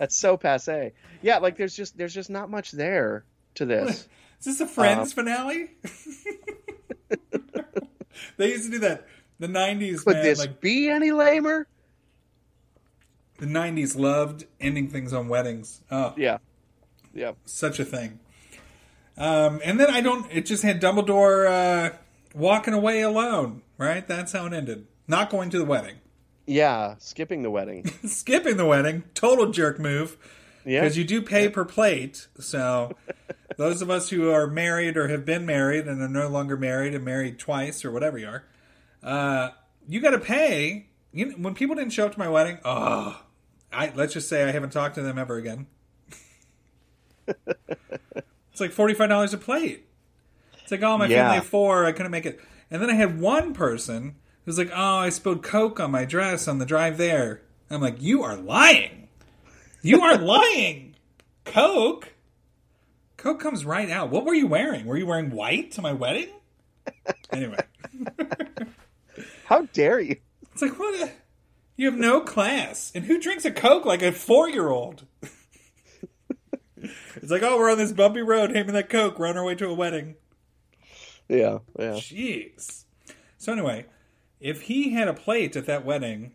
That's 0.04 0.18
so 0.18 0.36
passe. 0.36 0.92
Yeah, 1.22 1.38
like 1.38 1.56
there's 1.56 1.74
just 1.74 1.98
there's 1.98 2.14
just 2.14 2.30
not 2.30 2.50
much 2.52 2.72
there 2.74 3.24
to 3.56 3.64
this. 3.66 4.10
Is 4.42 4.46
this 4.46 4.60
a 4.60 4.68
Friends 4.68 5.14
Uh, 5.14 5.16
finale? 5.16 5.70
they 8.36 8.50
used 8.50 8.66
to 8.66 8.72
do 8.72 8.80
that. 8.80 9.08
The 9.40 9.48
90s, 9.48 10.04
Could 10.04 10.16
man. 10.16 10.24
this 10.26 10.40
Like 10.40 10.60
be 10.60 10.90
any 10.90 11.14
lamer? 11.14 11.68
the 13.40 13.46
90s 13.46 13.98
loved 13.98 14.44
ending 14.60 14.90
things 14.90 15.14
on 15.14 15.30
weddings. 15.30 15.80
Oh, 15.90 16.14
Yeah, 16.18 16.40
yeah. 17.14 17.32
such 17.46 17.80
a 17.80 17.86
thing. 17.86 18.20
Um, 19.18 19.62
and 19.64 19.80
then 19.80 19.90
I 19.90 20.02
don't. 20.02 20.30
It 20.34 20.46
just 20.46 20.64
had 20.64 20.82
Dumbledore 20.82 21.48
uh, 21.48 21.96
walking 22.36 22.74
away 22.74 23.00
alone. 23.00 23.62
Right. 23.78 24.06
That's 24.06 24.34
how 24.34 24.48
it 24.48 24.54
ended. 24.54 24.86
Not 25.08 25.30
going 25.30 25.50
to 25.52 25.58
the 25.60 25.66
wedding. 25.66 25.96
Yeah, 26.46 26.96
skipping 27.00 27.42
the 27.44 27.50
wedding. 27.52 27.88
skipping 28.06 28.58
the 28.58 28.66
wedding. 28.66 29.04
Total 29.14 29.50
jerk 29.52 29.80
move. 29.80 30.18
Yeah, 30.66 30.82
Because 30.82 30.98
you 30.98 31.04
do 31.04 31.22
pay 31.22 31.50
per 31.50 31.66
plate. 31.66 32.28
So 32.40 32.96
those 33.58 33.82
of 33.82 33.90
us 33.90 34.10
who 34.10 34.30
are 34.32 34.48
married 34.48 34.98
or 34.98 35.08
have 35.10 35.26
been 35.26 35.46
married 35.46 35.88
and 35.88 36.02
are 36.02 36.08
no 36.08 36.28
longer 36.30 36.56
married 36.58 36.94
and 36.96 37.04
married 37.06 37.40
twice 37.40 37.84
or 37.86 37.92
whatever 37.92 38.18
you 38.18 38.28
are, 38.28 38.44
uh, 39.04 39.50
you 39.88 40.00
got 40.02 40.12
to 40.12 40.20
pay. 40.20 40.88
You 41.12 41.28
know, 41.28 41.36
when 41.38 41.54
people 41.54 41.76
didn't 41.76 41.92
show 41.94 42.06
up 42.06 42.14
to 42.14 42.20
my 42.20 42.30
wedding, 42.30 42.60
oh, 42.66 43.22
I 43.72 43.92
let's 43.96 44.14
just 44.14 44.28
say 44.30 44.44
I 44.48 44.52
haven't 44.52 44.72
talked 44.72 44.96
to 44.96 45.02
them 45.02 45.18
ever 45.18 45.36
again. 45.38 45.68
it's 47.28 48.60
like 48.60 48.72
forty 48.72 48.94
five 48.94 49.10
dollars 49.10 49.34
a 49.34 49.38
plate. 49.38 49.86
It's 50.62 50.72
like, 50.72 50.82
oh, 50.82 50.98
my 50.98 51.08
Yeah. 51.08 51.24
family 51.26 51.38
of 51.40 51.46
four, 51.46 51.86
I 51.86 51.92
couldn't 51.92 52.12
make 52.12 52.26
it. 52.26 52.40
And 52.72 52.82
then 52.82 52.90
I 52.90 52.94
had 52.94 53.20
one 53.20 53.54
person 53.54 54.16
who's 54.46 54.58
like, 54.58 54.72
oh, 54.74 54.98
I 54.98 55.10
spilled 55.10 55.44
Coke 55.44 55.80
on 55.80 55.92
my 55.92 56.06
dress 56.06 56.48
on 56.48 56.60
the 56.60 56.66
drive 56.66 56.98
there. 56.98 57.42
I'm 57.70 57.82
like, 57.82 58.02
you 58.02 58.24
are 58.24 58.36
lying. 58.36 59.08
You 59.82 60.02
are 60.02 60.18
lying. 60.18 60.96
Coke? 61.46 62.14
Coke 63.18 63.40
comes 63.40 63.66
right 63.66 63.90
out. 63.90 64.10
What 64.10 64.26
were 64.26 64.34
you 64.34 64.48
wearing? 64.48 64.86
Were 64.86 64.98
you 64.98 65.06
wearing 65.06 65.32
white 65.32 65.72
to 65.72 65.82
my 65.82 65.94
wedding? 65.94 66.30
Anyway, 67.32 67.60
how 69.46 69.64
dare 69.74 70.00
you? 70.00 70.18
it's 70.52 70.62
like, 70.62 70.78
what? 70.78 70.94
A, 71.02 71.12
you 71.78 71.86
have 71.88 71.98
no 71.98 72.22
class. 72.22 72.92
And 72.94 73.06
who 73.06 73.20
drinks 73.20 73.46
a 73.46 73.52
Coke 73.52 73.86
like 73.86 74.02
a 74.02 74.12
four 74.12 74.50
year 74.50 74.70
old? 74.70 75.06
it's 76.78 77.32
like, 77.32 77.42
oh, 77.44 77.58
we're 77.58 77.72
on 77.72 77.78
this 77.78 77.94
bumpy 77.94 78.22
road. 78.22 78.54
Hand 78.54 78.68
me 78.68 78.74
that 78.74 78.90
Coke. 78.90 79.18
We're 79.18 79.28
on 79.28 79.38
our 79.38 79.46
way 79.46 79.56
to 79.56 79.68
a 79.68 79.74
wedding. 79.74 80.16
Yeah, 81.30 81.60
yeah. 81.80 81.94
Jeez. 81.94 82.84
So 83.38 83.54
anyway, 83.54 83.86
if 84.44 84.64
he 84.64 84.92
had 84.92 85.08
a 85.08 85.14
plate 85.14 85.56
at 85.56 85.66
that 85.68 85.86
wedding, 85.86 86.34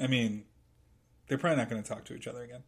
I 0.00 0.08
mean, 0.08 0.44
they're 1.28 1.38
probably 1.38 1.56
not 1.58 1.70
going 1.70 1.80
to 1.82 1.88
talk 1.88 2.04
to 2.06 2.14
each 2.14 2.26
other 2.26 2.42
again. 2.42 2.64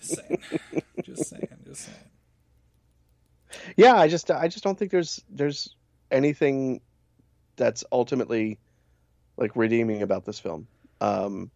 Just 0.00 0.14
saying. 0.16 0.38
just 1.04 1.26
saying. 1.28 1.48
Just 1.66 1.80
saying. 1.86 1.96
Yeah, 3.76 3.94
I 3.96 4.06
just 4.08 4.30
I 4.30 4.46
just 4.46 4.62
don't 4.62 4.78
think 4.78 4.92
there's 4.92 5.20
there's 5.28 5.74
anything 6.10 6.80
that's 7.56 7.82
ultimately 7.90 8.58
like 9.36 9.56
redeeming 9.56 10.02
about 10.02 10.24
this 10.24 10.38
film. 10.38 10.68
Um, 11.00 11.50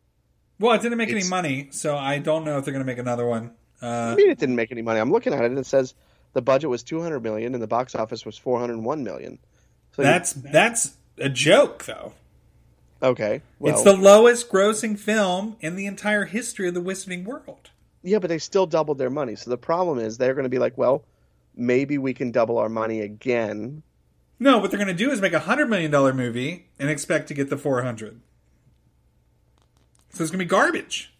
Well, 0.58 0.74
it 0.74 0.82
didn't 0.82 0.98
make 0.98 1.10
any 1.10 1.24
money, 1.28 1.68
so 1.70 1.96
I 1.96 2.18
don't 2.18 2.44
know 2.44 2.58
if 2.58 2.64
they're 2.64 2.72
going 2.74 2.84
to 2.84 2.90
make 2.90 2.98
another 2.98 3.26
one. 3.26 3.52
I 3.80 3.86
Uh, 4.12 4.14
mean, 4.16 4.30
it 4.30 4.38
didn't 4.38 4.56
make 4.56 4.72
any 4.72 4.82
money. 4.82 4.98
I'm 4.98 5.12
looking 5.12 5.32
at 5.34 5.42
it 5.42 5.50
and 5.50 5.58
it 5.58 5.66
says 5.66 5.94
the 6.32 6.42
budget 6.42 6.68
was 6.70 6.82
200 6.82 7.20
million 7.20 7.54
and 7.54 7.62
the 7.62 7.68
box 7.68 7.94
office 7.94 8.26
was 8.26 8.36
401 8.38 9.04
million. 9.04 9.38
So 9.94 10.02
that's 10.02 10.32
that's 10.32 10.96
a 11.18 11.28
joke, 11.28 11.84
though. 11.84 12.12
okay. 13.02 13.42
Well, 13.58 13.74
it's 13.74 13.82
the 13.82 13.96
lowest 13.96 14.50
grossing 14.50 14.98
film 14.98 15.56
in 15.60 15.76
the 15.76 15.86
entire 15.86 16.24
history 16.24 16.68
of 16.68 16.74
the 16.74 16.82
Wizarding 16.82 17.24
world. 17.24 17.70
yeah, 18.02 18.18
but 18.18 18.28
they 18.28 18.38
still 18.38 18.66
doubled 18.66 18.98
their 18.98 19.10
money. 19.10 19.36
So 19.36 19.50
the 19.50 19.58
problem 19.58 19.98
is 19.98 20.18
they're 20.18 20.34
going 20.34 20.44
to 20.44 20.48
be 20.50 20.58
like, 20.58 20.76
well, 20.78 21.04
maybe 21.54 21.98
we 21.98 22.14
can 22.14 22.30
double 22.32 22.58
our 22.58 22.68
money 22.68 23.00
again. 23.00 23.82
No, 24.38 24.58
what 24.58 24.70
they're 24.70 24.78
going 24.78 24.88
to 24.88 24.94
do 24.94 25.10
is 25.10 25.20
make 25.20 25.32
a 25.34 25.38
hundred 25.40 25.68
million 25.70 25.90
dollar 25.90 26.12
movie 26.12 26.66
and 26.78 26.90
expect 26.90 27.28
to 27.28 27.34
get 27.34 27.48
the 27.50 27.56
four 27.56 27.82
hundred. 27.82 28.20
So 30.10 30.22
it's 30.24 30.30
going 30.30 30.40
to 30.40 30.44
be 30.44 30.48
garbage. 30.48 31.12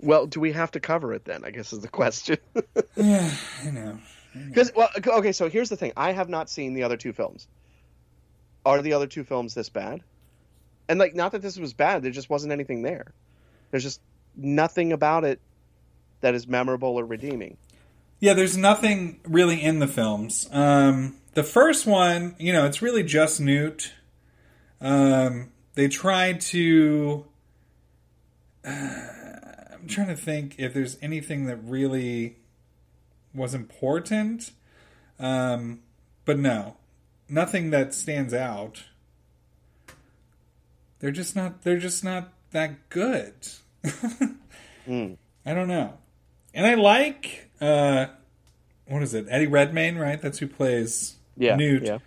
Well, 0.00 0.26
do 0.26 0.40
we 0.40 0.52
have 0.52 0.70
to 0.72 0.80
cover 0.80 1.12
it 1.14 1.24
then? 1.24 1.44
I 1.44 1.50
guess 1.50 1.72
is 1.72 1.80
the 1.80 1.88
question. 1.88 2.38
Yeah, 2.96 3.30
I 3.64 3.70
know. 3.70 3.98
Because 4.34 4.72
well, 4.74 4.88
okay, 5.06 5.32
so 5.32 5.48
here's 5.48 5.68
the 5.68 5.76
thing: 5.76 5.92
I 5.96 6.12
have 6.12 6.28
not 6.28 6.48
seen 6.48 6.74
the 6.74 6.82
other 6.84 6.96
two 6.96 7.12
films. 7.12 7.46
Are 8.64 8.80
the 8.80 8.92
other 8.92 9.06
two 9.06 9.24
films 9.24 9.54
this 9.54 9.68
bad? 9.68 10.02
And 10.88 10.98
like, 10.98 11.14
not 11.14 11.32
that 11.32 11.42
this 11.42 11.58
was 11.58 11.72
bad, 11.72 12.02
there 12.02 12.12
just 12.12 12.30
wasn't 12.30 12.52
anything 12.52 12.82
there. 12.82 13.12
There's 13.70 13.82
just 13.82 14.00
nothing 14.36 14.92
about 14.92 15.24
it 15.24 15.40
that 16.20 16.34
is 16.34 16.46
memorable 16.46 16.96
or 16.96 17.04
redeeming. 17.04 17.56
Yeah, 18.20 18.34
there's 18.34 18.56
nothing 18.56 19.20
really 19.24 19.60
in 19.60 19.80
the 19.80 19.88
films. 19.88 20.48
Um, 20.52 21.16
the 21.34 21.42
first 21.42 21.86
one, 21.86 22.36
you 22.38 22.52
know, 22.52 22.66
it's 22.66 22.80
really 22.80 23.02
just 23.02 23.40
Newt. 23.40 23.92
Um, 24.80 25.50
they 25.74 25.88
tried 25.88 26.40
to. 26.42 27.26
Uh, 28.64 28.70
I'm 28.70 29.88
trying 29.88 30.08
to 30.08 30.16
think 30.16 30.56
if 30.58 30.72
there's 30.72 30.98
anything 31.02 31.46
that 31.46 31.56
really 31.56 32.36
was 33.34 33.54
important. 33.54 34.50
Um, 35.18 35.80
but 36.24 36.38
no, 36.38 36.76
nothing 37.28 37.70
that 37.70 37.94
stands 37.94 38.32
out. 38.34 38.84
they're 40.98 41.10
just 41.10 41.34
not 41.36 41.62
they're 41.62 41.78
just 41.78 42.04
not 42.04 42.32
that 42.52 42.88
good. 42.88 43.34
Hmm. 44.84 45.12
I 45.46 45.54
don't 45.54 45.68
know. 45.68 45.94
And 46.52 46.66
I 46.66 46.74
like 46.74 47.48
uh 47.60 48.06
what 48.88 49.00
is 49.04 49.14
it? 49.14 49.26
Eddie 49.30 49.46
Redmayne, 49.46 49.96
right? 49.96 50.20
That's 50.20 50.38
who 50.38 50.48
plays 50.48 51.16
Yeah, 51.36 51.54
Newt. 51.54 51.84
yeah. 51.84 51.98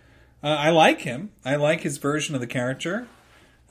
Uh, 0.44 0.48
I 0.48 0.68
like 0.70 1.00
him. 1.00 1.30
I 1.42 1.56
like 1.56 1.80
his 1.80 1.96
version 1.96 2.34
of 2.34 2.42
the 2.42 2.46
character. 2.46 3.08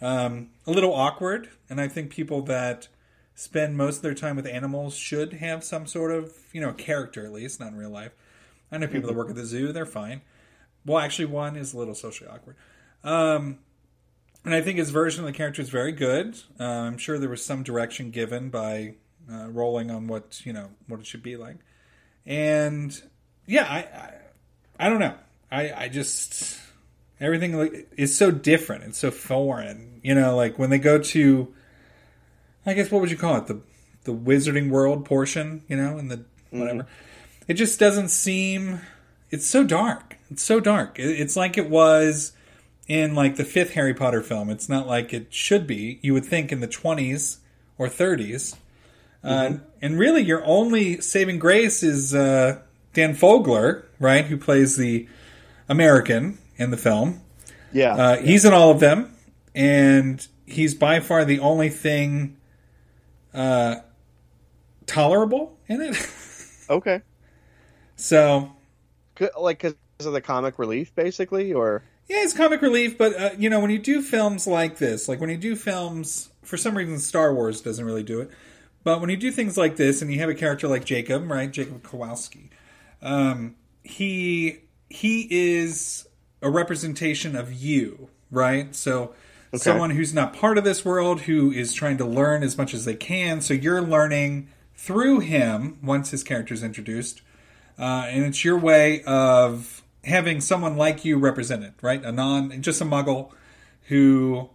Um, 0.02 0.50
a 0.66 0.72
little 0.72 0.92
awkward, 0.94 1.50
and 1.70 1.80
I 1.80 1.88
think 1.88 2.10
people 2.10 2.42
that 2.44 2.88
spend 3.36 3.78
most 3.78 3.98
of 3.98 4.02
their 4.02 4.14
time 4.14 4.36
with 4.36 4.48
animals 4.48 4.96
should 4.96 5.34
have 5.34 5.64
some 5.64 5.86
sort 5.86 6.12
of, 6.12 6.34
you 6.54 6.62
know, 6.62 6.74
character 6.74 7.26
at 7.26 7.32
least, 7.32 7.60
not 7.60 7.74
in 7.74 7.78
real 7.78 7.90
life. 7.90 8.14
I 8.72 8.78
know 8.78 8.88
people 8.88 9.08
that 9.10 9.16
work 9.16 9.30
at 9.30 9.36
the 9.36 9.46
zoo; 9.46 9.72
they're 9.72 9.86
fine. 9.86 10.22
Well, 10.86 10.98
actually, 10.98 11.26
one 11.26 11.56
is 11.56 11.74
a 11.74 11.78
little 11.78 11.96
socially 11.96 12.30
awkward. 12.30 12.56
Um, 13.04 13.60
and 14.44 14.54
I 14.54 14.62
think 14.62 14.78
his 14.78 14.90
version 14.90 15.24
of 15.24 15.28
the 15.28 15.38
character 15.38 15.62
is 15.62 15.70
very 15.70 15.92
good. 15.92 16.38
Uh, 16.60 16.64
I'm 16.64 16.98
sure 16.98 17.18
there 17.18 17.30
was 17.30 17.44
some 17.44 17.64
direction 17.64 18.12
given 18.12 18.50
by 18.50 18.96
uh, 19.32 19.48
Rowling 19.50 19.92
on 19.92 20.08
what 20.08 20.46
you 20.46 20.54
know 20.54 20.70
what 20.88 21.00
it 21.00 21.06
should 21.06 21.24
be 21.24 21.36
like. 21.38 21.58
And 22.26 23.00
yeah, 23.46 23.66
I 23.66 23.78
I, 23.78 24.14
I 24.86 24.90
don't 24.90 25.00
know. 25.00 25.16
I 25.52 25.74
I 25.74 25.90
just 25.90 26.60
everything 27.20 27.86
is 27.98 28.16
so 28.16 28.32
different. 28.32 28.84
It's 28.84 29.00
so 29.00 29.12
foreign. 29.12 30.00
You 30.04 30.16
know, 30.16 30.36
like 30.36 30.60
when 30.60 30.70
they 30.70 30.80
go 30.80 31.00
to, 31.00 31.54
I 32.66 32.74
guess 32.74 32.92
what 32.92 33.02
would 33.02 33.12
you 33.12 33.18
call 33.18 33.38
it 33.38 33.48
the 33.48 33.62
the 34.04 34.14
Wizarding 34.14 34.70
World 34.70 35.06
portion? 35.06 35.64
You 35.68 35.78
know, 35.78 35.98
and 35.98 36.10
the 36.12 36.26
whatever. 36.52 36.88
It 37.48 37.56
just 37.56 37.80
doesn't 37.80 38.10
seem. 38.10 38.82
It's 39.32 39.46
so 39.46 39.64
dark. 39.64 40.18
It's 40.30 40.44
so 40.44 40.60
dark. 40.60 41.00
It, 41.00 41.20
it's 41.20 41.36
like 41.36 41.58
it 41.58 41.70
was 41.70 42.34
in 42.88 43.16
like 43.16 43.36
the 43.36 43.46
fifth 43.46 43.74
Harry 43.74 43.94
Potter 43.94 44.22
film. 44.22 44.50
It's 44.50 44.70
not 44.70 44.88
like 44.88 45.14
it 45.14 45.34
should 45.34 45.68
be. 45.68 46.00
You 46.02 46.14
would 46.14 46.26
think 46.26 46.52
in 46.52 46.60
the 46.60 46.68
twenties 46.68 47.40
or 47.78 47.88
30s 47.88 48.56
uh, 49.26 49.58
and 49.82 49.98
really, 49.98 50.22
your 50.22 50.46
only 50.46 51.02
saving 51.02 51.40
grace 51.40 51.82
is 51.82 52.14
uh, 52.14 52.60
Dan 52.94 53.16
Fogler, 53.16 53.84
right, 54.00 54.24
who 54.24 54.38
plays 54.38 54.78
the 54.78 55.08
American 55.68 56.38
in 56.58 56.70
the 56.70 56.78
film. 56.78 57.22
Yeah. 57.74 57.96
Uh, 57.96 58.18
He's 58.18 58.46
in 58.46 58.54
all 58.54 58.70
of 58.70 58.80
them, 58.80 59.16
and 59.56 60.26
he's 60.46 60.76
by 60.76 61.00
far 61.00 61.26
the 61.26 61.40
only 61.40 61.70
thing 61.70 62.35
uh, 63.36 63.82
tolerable 64.86 65.58
in 65.68 65.82
it. 65.82 66.10
okay. 66.70 67.02
so, 67.96 68.52
Like 69.40 69.60
because 69.60 69.76
of 70.06 70.14
the 70.14 70.22
comic 70.22 70.58
relief, 70.58 70.94
basically, 70.96 71.54
or 71.54 71.84
yeah, 72.08 72.24
it's 72.24 72.34
comic 72.34 72.62
relief, 72.62 72.98
but 72.98 73.20
uh, 73.20 73.30
you 73.38 73.50
know, 73.50 73.60
when 73.60 73.72
you 73.72 73.80
do 73.80 74.02
films 74.02 74.48
like 74.48 74.78
this, 74.78 75.08
like 75.08 75.20
when 75.20 75.30
you 75.30 75.38
do 75.38 75.56
films, 75.56 76.30
for 76.44 76.58
some 76.58 76.78
reason, 76.78 77.00
Star 77.00 77.34
Wars 77.34 77.62
doesn't 77.62 77.86
really 77.86 78.04
do 78.04 78.22
it. 78.22 78.30
But 78.84 79.02
when 79.02 79.10
you 79.10 79.18
do 79.18 79.32
things 79.32 79.58
like 79.58 79.78
this, 79.78 80.02
and 80.02 80.14
you 80.14 80.20
have 80.20 80.30
a 80.30 80.36
character 80.36 80.68
like 80.68 80.86
Jacob, 80.86 81.30
right, 81.30 81.52
Jacob 81.52 81.84
Kowalski, 81.84 82.52
um, 83.02 83.56
he 83.84 84.60
he 84.90 85.28
is 85.30 86.08
a 86.42 86.50
representation 86.50 87.36
of 87.36 87.52
you, 87.52 88.10
right? 88.30 88.76
So 88.76 89.14
someone 89.58 89.92
who's 89.92 90.14
not 90.14 90.34
part 90.34 90.58
of 90.58 90.64
this 90.64 90.84
world, 90.84 91.22
who 91.22 91.52
is 91.52 91.74
trying 91.74 91.98
to 91.98 92.06
learn 92.06 92.44
as 92.44 92.58
much 92.58 92.74
as 92.74 92.86
they 92.86 92.96
can. 92.96 93.42
So 93.42 93.54
you're 93.54 93.82
learning 93.82 94.50
through 94.76 95.20
him 95.20 95.78
once 95.82 96.12
his 96.12 96.24
character 96.24 96.54
is 96.54 96.64
introduced, 96.64 97.22
uh, 97.80 98.06
and 98.08 98.26
it's 98.26 98.44
your 98.44 98.58
way 98.58 99.04
of 99.04 99.84
having 100.04 100.42
someone 100.42 100.78
like 100.78 101.04
you 101.04 101.18
represented, 101.18 101.74
right? 101.82 102.04
A 102.04 102.12
non, 102.12 102.62
just 102.62 102.82
a 102.82 102.86
Muggle 102.86 103.32
who 103.88 104.50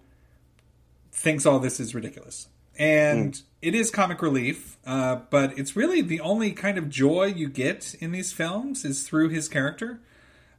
thinks 1.12 1.46
all 1.46 1.58
this 1.58 1.80
is 1.80 1.94
ridiculous. 1.94 2.48
And 2.78 3.40
it 3.60 3.74
is 3.74 3.90
comic 3.90 4.22
relief, 4.22 4.78
uh, 4.86 5.16
but 5.28 5.58
it's 5.58 5.76
really 5.76 6.00
the 6.00 6.20
only 6.20 6.52
kind 6.52 6.78
of 6.78 6.88
joy 6.88 7.26
you 7.26 7.48
get 7.48 7.94
in 8.00 8.10
these 8.10 8.32
films 8.32 8.86
is 8.86 9.06
through 9.06 9.28
his 9.28 9.48
character. 9.48 10.00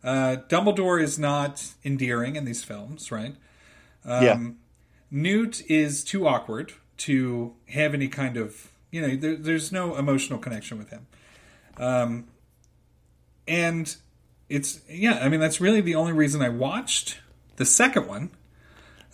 Uh, 0.03 0.37
Dumbledore 0.47 1.01
is 1.01 1.17
not 1.17 1.73
endearing 1.83 2.35
in 2.35 2.45
these 2.45 2.63
films, 2.63 3.11
right? 3.11 3.35
Um, 4.05 4.23
yeah, 4.23 4.49
Newt 5.11 5.69
is 5.69 6.03
too 6.03 6.27
awkward 6.27 6.73
to 6.97 7.53
have 7.69 7.93
any 7.93 8.07
kind 8.07 8.37
of, 8.37 8.71
you 8.91 9.01
know, 9.01 9.15
there, 9.15 9.35
there's 9.35 9.71
no 9.71 9.95
emotional 9.95 10.39
connection 10.39 10.77
with 10.77 10.89
him. 10.89 11.07
Um, 11.77 12.27
and 13.47 13.95
it's, 14.49 14.81
yeah, 14.89 15.19
I 15.21 15.29
mean, 15.29 15.39
that's 15.39 15.59
really 15.59 15.81
the 15.81 15.95
only 15.95 16.13
reason 16.13 16.41
I 16.41 16.49
watched 16.49 17.19
the 17.57 17.65
second 17.65 18.07
one 18.07 18.31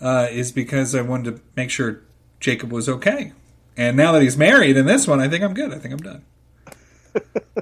uh, 0.01 0.27
is 0.29 0.51
because 0.51 0.93
I 0.93 1.01
wanted 1.01 1.37
to 1.37 1.41
make 1.55 1.69
sure 1.69 2.01
Jacob 2.39 2.71
was 2.71 2.87
okay. 2.87 3.33
And 3.75 3.95
now 3.95 4.11
that 4.13 4.21
he's 4.21 4.37
married 4.37 4.77
in 4.77 4.85
this 4.85 5.07
one, 5.07 5.19
I 5.19 5.27
think 5.27 5.43
I'm 5.43 5.53
good. 5.53 5.73
I 5.73 5.77
think 5.79 5.93
I'm 5.93 5.99
done. 5.99 6.25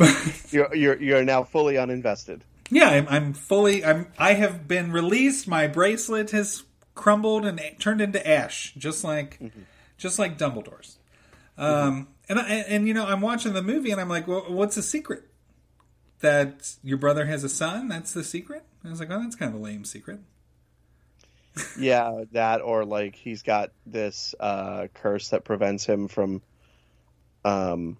you're 0.50 0.74
you're 0.74 1.00
you're 1.00 1.24
now 1.24 1.44
fully 1.44 1.74
uninvested. 1.74 2.40
Yeah, 2.70 2.88
I'm, 2.88 3.08
I'm 3.08 3.32
fully. 3.32 3.84
I'm. 3.84 4.06
I 4.18 4.34
have 4.34 4.66
been 4.66 4.92
released. 4.92 5.46
My 5.46 5.66
bracelet 5.66 6.30
has 6.30 6.62
crumbled 7.00 7.46
and 7.46 7.58
turned 7.78 8.02
into 8.02 8.24
ash, 8.28 8.74
just 8.76 9.02
like, 9.02 9.40
just 9.96 10.18
like 10.18 10.36
Dumbledore's. 10.36 10.98
Um, 11.56 12.08
and 12.28 12.38
I, 12.38 12.48
and 12.68 12.86
you 12.86 12.92
know, 12.92 13.06
I'm 13.06 13.22
watching 13.22 13.54
the 13.54 13.62
movie 13.62 13.90
and 13.90 14.00
I'm 14.00 14.08
like, 14.08 14.28
well, 14.28 14.44
what's 14.48 14.76
the 14.76 14.82
secret? 14.82 15.24
That 16.20 16.74
your 16.82 16.98
brother 16.98 17.24
has 17.24 17.42
a 17.42 17.48
son? 17.48 17.88
That's 17.88 18.12
the 18.12 18.22
secret? 18.22 18.64
I 18.84 18.90
was 18.90 19.00
like, 19.00 19.10
oh, 19.10 19.18
that's 19.22 19.34
kind 19.34 19.54
of 19.54 19.60
a 19.60 19.62
lame 19.62 19.84
secret. 19.84 20.20
Yeah, 21.78 22.24
that 22.32 22.60
or 22.62 22.84
like 22.84 23.16
he's 23.16 23.42
got 23.42 23.72
this 23.84 24.34
uh, 24.38 24.86
curse 24.94 25.30
that 25.30 25.44
prevents 25.44 25.84
him 25.84 26.06
from 26.06 26.42
um, 27.44 27.98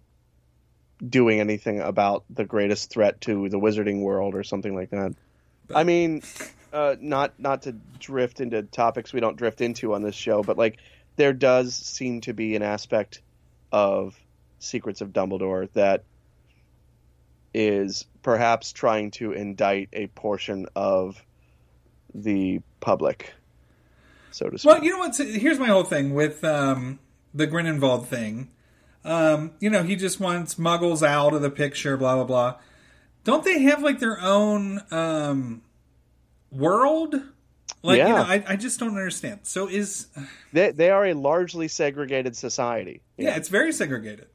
doing 1.07 1.41
anything 1.41 1.81
about 1.81 2.25
the 2.31 2.45
greatest 2.45 2.91
threat 2.91 3.21
to 3.23 3.49
the 3.49 3.59
wizarding 3.59 4.03
world 4.03 4.35
or 4.35 4.45
something 4.45 4.75
like 4.75 4.91
that. 4.91 5.15
I 5.75 5.83
mean, 5.83 6.23
uh, 6.73 6.97
not 7.01 7.39
not 7.39 7.63
to 7.63 7.73
drift 7.99 8.41
into 8.41 8.63
topics 8.63 9.13
we 9.13 9.21
don't 9.21 9.37
drift 9.37 9.61
into 9.61 9.95
on 9.95 10.03
this 10.03 10.15
show, 10.15 10.43
but 10.43 10.57
like 10.57 10.79
there 11.17 11.33
does 11.33 11.75
seem 11.75 12.21
to 12.23 12.33
be 12.33 12.57
an 12.57 12.63
aspect 12.63 13.21
of 13.73 14.19
Secrets 14.59 15.01
of 15.01 15.11
Dumbledore 15.11 15.71
that 15.73 16.05
is 17.53 18.07
perhaps 18.23 18.73
trying 18.73 19.11
to 19.11 19.33
indict 19.33 19.89
a 19.93 20.07
portion 20.09 20.67
of 20.77 21.23
the 22.15 22.61
public, 22.81 23.33
so 24.31 24.49
to 24.49 24.59
speak. 24.59 24.71
Well, 24.71 24.85
you 24.85 24.91
know 24.91 24.99
what? 24.99 25.17
Here's 25.17 25.59
my 25.59 25.69
whole 25.69 25.85
thing 25.85 26.15
with 26.15 26.45
um, 26.45 26.99
the 27.35 27.47
Grindelwald 27.47 28.09
thing. 28.09 28.51
Um, 29.05 29.53
you 29.61 29.71
know, 29.71 29.83
he 29.83 29.97
just 29.97 30.21
wants 30.21 30.57
Muggles 30.57 31.07
out 31.07 31.35
of 31.35 31.43
the 31.43 31.51
picture. 31.51 31.97
Blah 31.97 32.17
blah 32.17 32.25
blah. 32.25 32.57
Don't 33.25 33.45
they 33.45 33.63
have 33.63 33.83
like 33.83 33.99
their 33.99 34.21
own 34.21 34.83
um, 34.91 35.63
world? 36.51 37.15
Like 37.83 37.99
you 37.99 38.05
know, 38.05 38.17
I, 38.17 38.45
I 38.47 38.57
just 38.57 38.79
don't 38.81 38.91
understand. 38.91 39.41
So 39.45 39.69
is 39.69 40.09
They 40.53 40.71
they 40.73 40.91
are 40.91 41.07
a 41.07 41.15
largely 41.15 41.69
segregated 41.69 42.37
society. 42.37 43.01
yeah, 43.17 43.37
it's 43.37 43.49
very 43.49 43.73
segregated. 43.73 44.27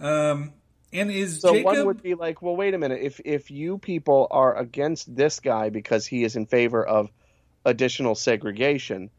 Um, 0.00 0.52
and 0.92 1.10
is 1.10 1.40
So 1.40 1.52
Jacob? 1.52 1.64
one 1.64 1.86
would 1.86 2.02
be 2.02 2.14
like, 2.14 2.40
well, 2.42 2.56
wait 2.56 2.72
a 2.74 2.78
minute. 2.78 3.00
If 3.02 3.20
if 3.24 3.50
you 3.50 3.78
people 3.78 4.28
are 4.30 4.56
against 4.56 5.14
this 5.14 5.40
guy 5.40 5.68
because 5.68 6.06
he 6.06 6.24
is 6.24 6.36
in 6.36 6.46
favor 6.46 6.86
of 6.86 7.10
additional 7.64 8.14
segregation, 8.14 9.10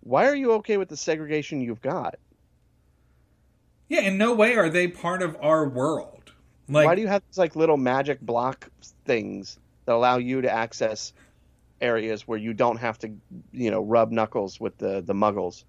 why 0.00 0.26
are 0.28 0.34
you 0.34 0.52
okay 0.52 0.76
with 0.76 0.88
the 0.88 0.96
segregation 0.96 1.60
you've 1.60 1.82
got? 1.82 2.16
yeah, 3.88 4.00
in 4.00 4.16
no 4.18 4.34
way 4.34 4.56
are 4.56 4.70
they 4.70 4.88
part 4.88 5.22
of 5.22 5.36
our 5.40 5.68
world. 5.68 6.32
Like, 6.68 6.86
why 6.86 6.94
do 6.94 7.02
you 7.02 7.08
have 7.08 7.22
these 7.28 7.38
like 7.38 7.54
little 7.56 7.76
magic 7.76 8.20
block 8.20 8.70
things 9.04 9.58
that 9.84 9.94
allow 9.94 10.16
you 10.16 10.40
to 10.40 10.50
access 10.50 11.12
areas 11.84 12.26
where 12.26 12.38
you 12.38 12.52
don't 12.54 12.78
have 12.78 12.98
to, 13.00 13.12
you 13.52 13.70
know, 13.70 13.82
rub 13.82 14.10
knuckles 14.10 14.58
with 14.58 14.78
the 14.78 15.00
the 15.00 15.12
muggles? 15.14 15.64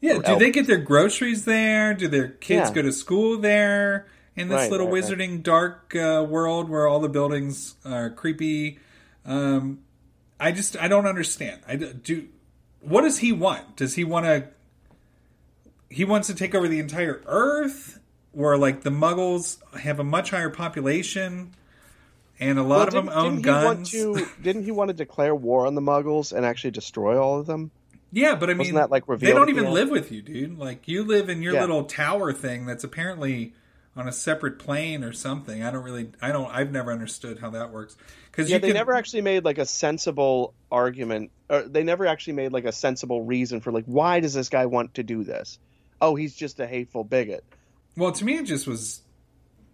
Yeah, 0.00 0.18
do 0.18 0.38
they 0.38 0.50
get 0.50 0.66
their 0.66 0.78
groceries 0.78 1.44
there? 1.44 1.92
Do 1.92 2.08
their 2.08 2.28
kids 2.28 2.70
Yeah. 2.70 2.74
go 2.76 2.82
to 2.82 2.92
school 2.92 3.36
there? 3.38 4.06
In 4.36 4.48
this 4.48 4.56
Right, 4.56 4.70
little 4.70 4.86
right, 4.86 5.02
right. 5.02 5.04
wizarding 5.04 5.42
dark 5.42 5.94
uh, 5.94 6.24
world 6.26 6.70
where 6.70 6.86
all 6.86 7.00
the 7.00 7.08
buildings 7.08 7.74
are 7.84 8.08
creepy, 8.08 8.78
um, 9.26 9.80
I 10.38 10.52
just 10.52 10.76
I 10.80 10.88
don't 10.88 11.06
understand. 11.06 11.60
I 11.68 11.76
do. 11.76 12.28
What 12.80 13.02
does 13.02 13.18
he 13.18 13.32
want? 13.32 13.76
Does 13.76 13.96
he 13.96 14.04
want 14.04 14.24
to? 14.26 14.48
He 15.90 16.04
wants 16.04 16.28
to 16.28 16.34
take 16.34 16.54
over 16.54 16.68
the 16.68 16.78
entire 16.78 17.20
Earth, 17.26 17.98
where 18.32 18.56
like 18.56 18.82
the 18.82 18.90
Muggles 18.90 19.58
have 19.80 19.98
a 19.98 20.04
much 20.04 20.30
higher 20.30 20.48
population, 20.48 21.50
and 22.40 22.58
a 22.58 22.62
lot 22.62 22.88
of 22.88 22.94
them 22.94 23.08
own 23.08 23.42
didn't 23.42 23.44
he 23.44 23.64
want 23.64 23.86
to- 23.86 24.26
didn't 24.42 24.64
he 24.64 24.70
want 24.70 24.88
to 24.88 24.94
declare 24.94 25.34
war 25.34 25.66
on 25.66 25.74
the 25.74 25.80
muggles 25.82 26.32
and 26.32 26.44
actually 26.46 26.70
destroy 26.72 27.20
all 27.20 27.38
of 27.38 27.46
them? 27.46 27.70
Yeah, 28.12 28.34
but 28.34 28.48
I 28.50 28.54
mean, 28.54 28.58
Wasn't 28.58 28.76
that, 28.76 28.90
like, 28.90 29.06
they 29.06 29.30
don't 29.32 29.50
even 29.50 29.66
end? 29.66 29.74
live 29.74 29.88
with 29.90 30.10
you, 30.10 30.20
dude. 30.22 30.58
Like 30.58 30.88
you 30.88 31.04
live 31.04 31.28
in 31.28 31.42
your 31.42 31.54
Yeah. 31.54 31.60
little 31.60 31.84
tower 31.84 32.32
thing 32.32 32.66
that's 32.66 32.82
apparently 32.82 33.52
on 33.96 34.08
a 34.08 34.12
separate 34.12 34.58
plane 34.58 35.04
or 35.04 35.12
something. 35.12 35.62
I 35.62 35.70
don't 35.70 35.84
really, 35.84 36.10
I 36.22 36.32
don't, 36.32 36.50
I've 36.52 36.72
never 36.72 36.90
understood 36.90 37.38
how 37.40 37.50
that 37.50 37.70
works. 37.72 37.96
Because 38.30 38.48
Yeah, 38.50 38.56
you 38.56 38.62
they 38.62 38.72
never 38.72 38.94
actually 38.94 39.22
made 39.22 39.44
like 39.44 39.58
a 39.58 39.66
sensible 39.66 40.54
argument, 40.72 41.30
or 41.48 41.62
they 41.62 41.82
never 41.84 42.06
actually 42.06 42.32
made 42.34 42.52
like 42.52 42.64
a 42.64 42.72
sensible 42.72 43.22
reason 43.22 43.60
for 43.60 43.70
like 43.72 43.84
why 43.86 44.20
does 44.20 44.34
this 44.34 44.48
guy 44.48 44.66
want 44.66 44.94
to 44.94 45.02
do 45.02 45.22
this? 45.22 45.58
Oh, 46.00 46.14
he's 46.16 46.34
just 46.34 46.58
a 46.60 46.66
hateful 46.66 47.04
bigot. 47.04 47.44
Well, 47.96 48.12
to 48.12 48.24
me, 48.24 48.38
it 48.38 48.46
just 48.46 48.66
was 48.66 49.02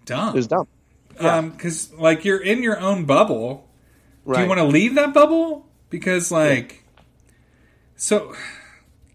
dumb. 0.07 0.31
It 0.31 0.37
was 0.37 0.47
dumb. 0.47 0.67
Um, 1.19 1.51
because 1.51 1.93
like 1.95 2.25
you're 2.25 2.41
in 2.43 2.63
your 2.63 2.79
own 2.79 3.05
bubble. 3.05 3.69
Do 4.31 4.41
you 4.41 4.47
want 4.49 4.59
to 4.59 4.65
leave 4.67 4.97
that 4.97 5.15
bubble? 5.15 5.67
Because 5.89 6.33
like, 6.33 6.83
so 7.95 8.35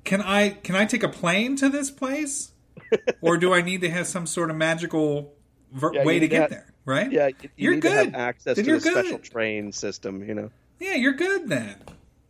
can 0.04 0.22
I 0.22 0.50
can 0.50 0.76
I 0.76 0.86
take 0.86 1.04
a 1.04 1.10
plane 1.10 1.56
to 1.58 1.70
this 1.70 1.92
place, 1.92 2.52
or 3.22 3.38
do 3.38 3.54
I 3.54 3.62
need 3.62 3.82
to 3.82 3.90
have 3.90 4.08
some 4.08 4.26
sort 4.26 4.50
of 4.50 4.56
magical 4.56 5.34
ver- 5.72 5.94
Yeah, 5.94 6.06
way 6.06 6.20
to 6.20 6.28
get 6.28 6.42
have- 6.44 6.50
there? 6.50 6.68
Right? 6.84 7.12
Yeah, 7.12 7.30
you, 7.58 7.72
need 7.72 7.82
good. 7.82 7.92
to 7.92 7.98
have 8.06 8.16
access 8.16 8.56
Then 8.56 8.66
to 8.66 8.80
the 8.80 8.82
special 8.82 9.20
train 9.20 9.72
system. 9.72 10.28
You 10.28 10.34
know, 10.34 10.52
Yeah, 10.80 10.96
you're 10.96 11.14
good 11.14 11.48
then. 11.48 11.76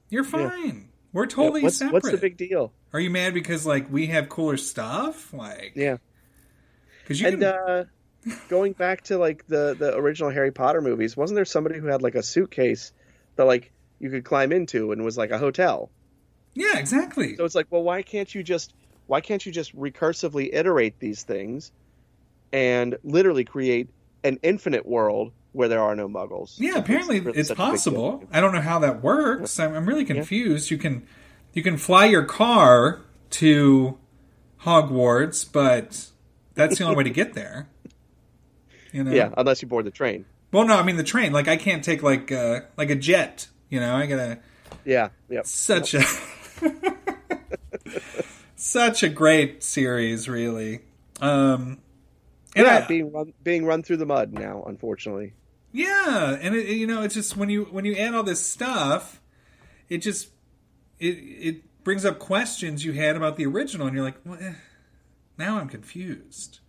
You're 0.09 0.25
fine. 0.25 0.89
We're 1.13 1.25
totally 1.25 1.63
what's, 1.63 1.77
separate. 1.77 1.93
what's 1.93 2.11
the 2.11 2.17
big 2.17 2.35
deal? 2.35 2.73
Are 2.91 2.99
you 2.99 3.09
mad 3.09 3.33
because 3.33 3.65
like 3.65 3.89
we 3.89 4.07
have 4.07 4.27
cooler 4.27 4.57
stuff? 4.57 5.33
Like 5.33 5.71
Yeah, 5.75 5.97
because 7.03 7.21
you 7.21 7.27
and 7.27 7.39
can. 7.39 7.43
uh, 7.45 7.83
going 8.49 8.73
back 8.73 9.03
to 9.05 9.17
like 9.17 9.47
the 9.47 9.75
the 9.77 9.95
original 9.95 10.29
Harry 10.29 10.51
Potter 10.51 10.81
movies, 10.81 11.15
wasn't 11.17 11.35
there 11.35 11.45
somebody 11.45 11.79
who 11.79 11.87
had 11.87 12.01
like 12.01 12.15
a 12.15 12.23
suitcase 12.23 12.93
that 13.35 13.45
like 13.45 13.71
you 13.99 14.09
could 14.09 14.25
climb 14.25 14.51
into 14.51 14.91
and 14.91 15.03
was 15.03 15.17
like 15.17 15.31
a 15.31 15.37
hotel? 15.37 15.89
yeah, 16.53 16.77
exactly. 16.77 17.35
So 17.35 17.45
it's 17.45 17.55
like, 17.55 17.67
well, 17.69 17.83
why 17.83 18.01
can't 18.01 18.33
you 18.33 18.43
just 18.43 18.73
why 19.07 19.21
can't 19.21 19.45
you 19.45 19.51
just 19.51 19.75
recursively 19.75 20.49
iterate 20.53 20.99
these 20.99 21.23
things 21.23 21.71
and 22.51 22.97
literally 23.03 23.43
create 23.43 23.89
an 24.23 24.39
infinite 24.43 24.85
world 24.85 25.31
where 25.53 25.67
there 25.67 25.81
are 25.81 25.95
no 25.95 26.07
muggles? 26.07 26.59
Yeah, 26.59 26.77
apparently 26.77 27.19
really 27.19 27.39
it's 27.39 27.49
a 27.49 27.53
big 27.53 27.57
possible. 27.57 28.23
I 28.31 28.41
don't 28.41 28.53
know 28.53 28.61
how 28.61 28.79
that 28.79 29.01
works. 29.01 29.59
I'm, 29.59 29.75
I'm 29.75 29.85
really 29.85 30.05
confused. 30.05 30.71
You 30.71 30.77
can 30.77 31.07
you 31.53 31.63
can 31.63 31.77
fly 31.77 32.05
your 32.05 32.23
car 32.23 33.01
to 33.31 33.97
Hogwarts, 34.63 35.49
but 35.51 36.07
that's 36.53 36.77
the 36.77 36.83
only 36.83 36.97
way 36.97 37.03
to 37.03 37.09
get 37.09 37.33
there. 37.33 37.69
You 38.91 39.03
know. 39.03 39.11
Yeah, 39.11 39.29
unless 39.37 39.61
you 39.61 39.67
board 39.67 39.85
the 39.85 39.91
train. 39.91 40.25
Well, 40.51 40.65
no, 40.65 40.77
I 40.77 40.83
mean 40.83 40.97
the 40.97 41.03
train. 41.03 41.31
Like 41.33 41.47
I 41.47 41.55
can't 41.57 41.83
take 41.83 42.03
like 42.03 42.31
uh, 42.31 42.61
like 42.77 42.89
a 42.89 42.95
jet. 42.95 43.47
You 43.69 43.79
know, 43.79 43.95
I 43.95 44.05
gotta 44.05 44.39
Yeah, 44.85 45.09
yeah. 45.29 45.41
such 45.45 45.93
a 45.93 46.03
such 48.55 49.03
a 49.03 49.09
great 49.09 49.63
series, 49.63 50.27
really. 50.29 50.81
Um, 51.21 51.79
and 52.55 52.65
yeah, 52.65 52.79
I- 52.83 52.87
being 52.87 53.11
run 53.11 53.33
being 53.43 53.65
run 53.65 53.83
through 53.83 53.97
the 53.97 54.05
mud 54.05 54.33
now, 54.33 54.63
unfortunately. 54.67 55.33
Yeah, 55.71 56.37
and 56.41 56.53
it, 56.55 56.67
you 56.67 56.85
know, 56.85 57.01
it's 57.01 57.13
just 57.13 57.37
when 57.37 57.49
you 57.49 57.63
when 57.65 57.85
you 57.85 57.95
add 57.95 58.13
all 58.13 58.23
this 58.23 58.45
stuff, 58.45 59.21
it 59.89 59.99
just 59.99 60.29
it 60.99 61.15
it 61.17 61.83
brings 61.83 62.03
up 62.05 62.19
questions 62.19 62.83
you 62.83 62.91
had 62.93 63.15
about 63.15 63.37
the 63.37 63.45
original, 63.45 63.87
and 63.87 63.95
you're 63.95 64.03
like, 64.05 64.17
well, 64.25 64.37
eh, 64.41 64.53
now 65.37 65.57
I'm 65.59 65.69
confused. 65.69 66.59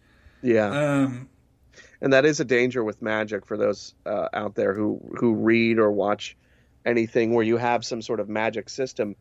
Yeah, 0.40 0.68
Um, 0.70 1.28
and 2.02 2.12
that 2.12 2.26
is 2.26 2.40
a 2.40 2.44
danger 2.44 2.84
with 2.84 3.00
magic 3.00 3.46
for 3.46 3.56
those 3.56 3.94
uh, 4.04 4.28
out 4.34 4.54
there 4.54 4.74
who 4.74 5.00
who 5.18 5.34
read 5.36 5.78
or 5.78 5.90
watch 5.90 6.36
anything 6.84 7.32
where 7.32 7.44
you 7.44 7.56
have 7.56 7.84
some 7.84 8.02
sort 8.02 8.20
of 8.20 8.28
magic 8.28 8.68
system. 8.68 9.16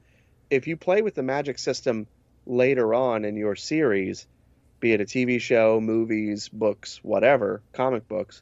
If 0.49 0.67
you 0.67 0.75
play 0.75 1.01
with 1.01 1.15
the 1.15 1.23
magic 1.23 1.59
system 1.59 2.07
later 2.45 2.93
on 2.93 3.23
in 3.23 3.37
your 3.37 3.55
series, 3.55 4.27
be 4.79 4.91
it 4.93 4.99
a 4.99 5.05
TV 5.05 5.39
show, 5.39 5.79
movies, 5.79 6.49
books, 6.49 6.99
whatever, 7.03 7.61
comic 7.71 8.07
books, 8.07 8.41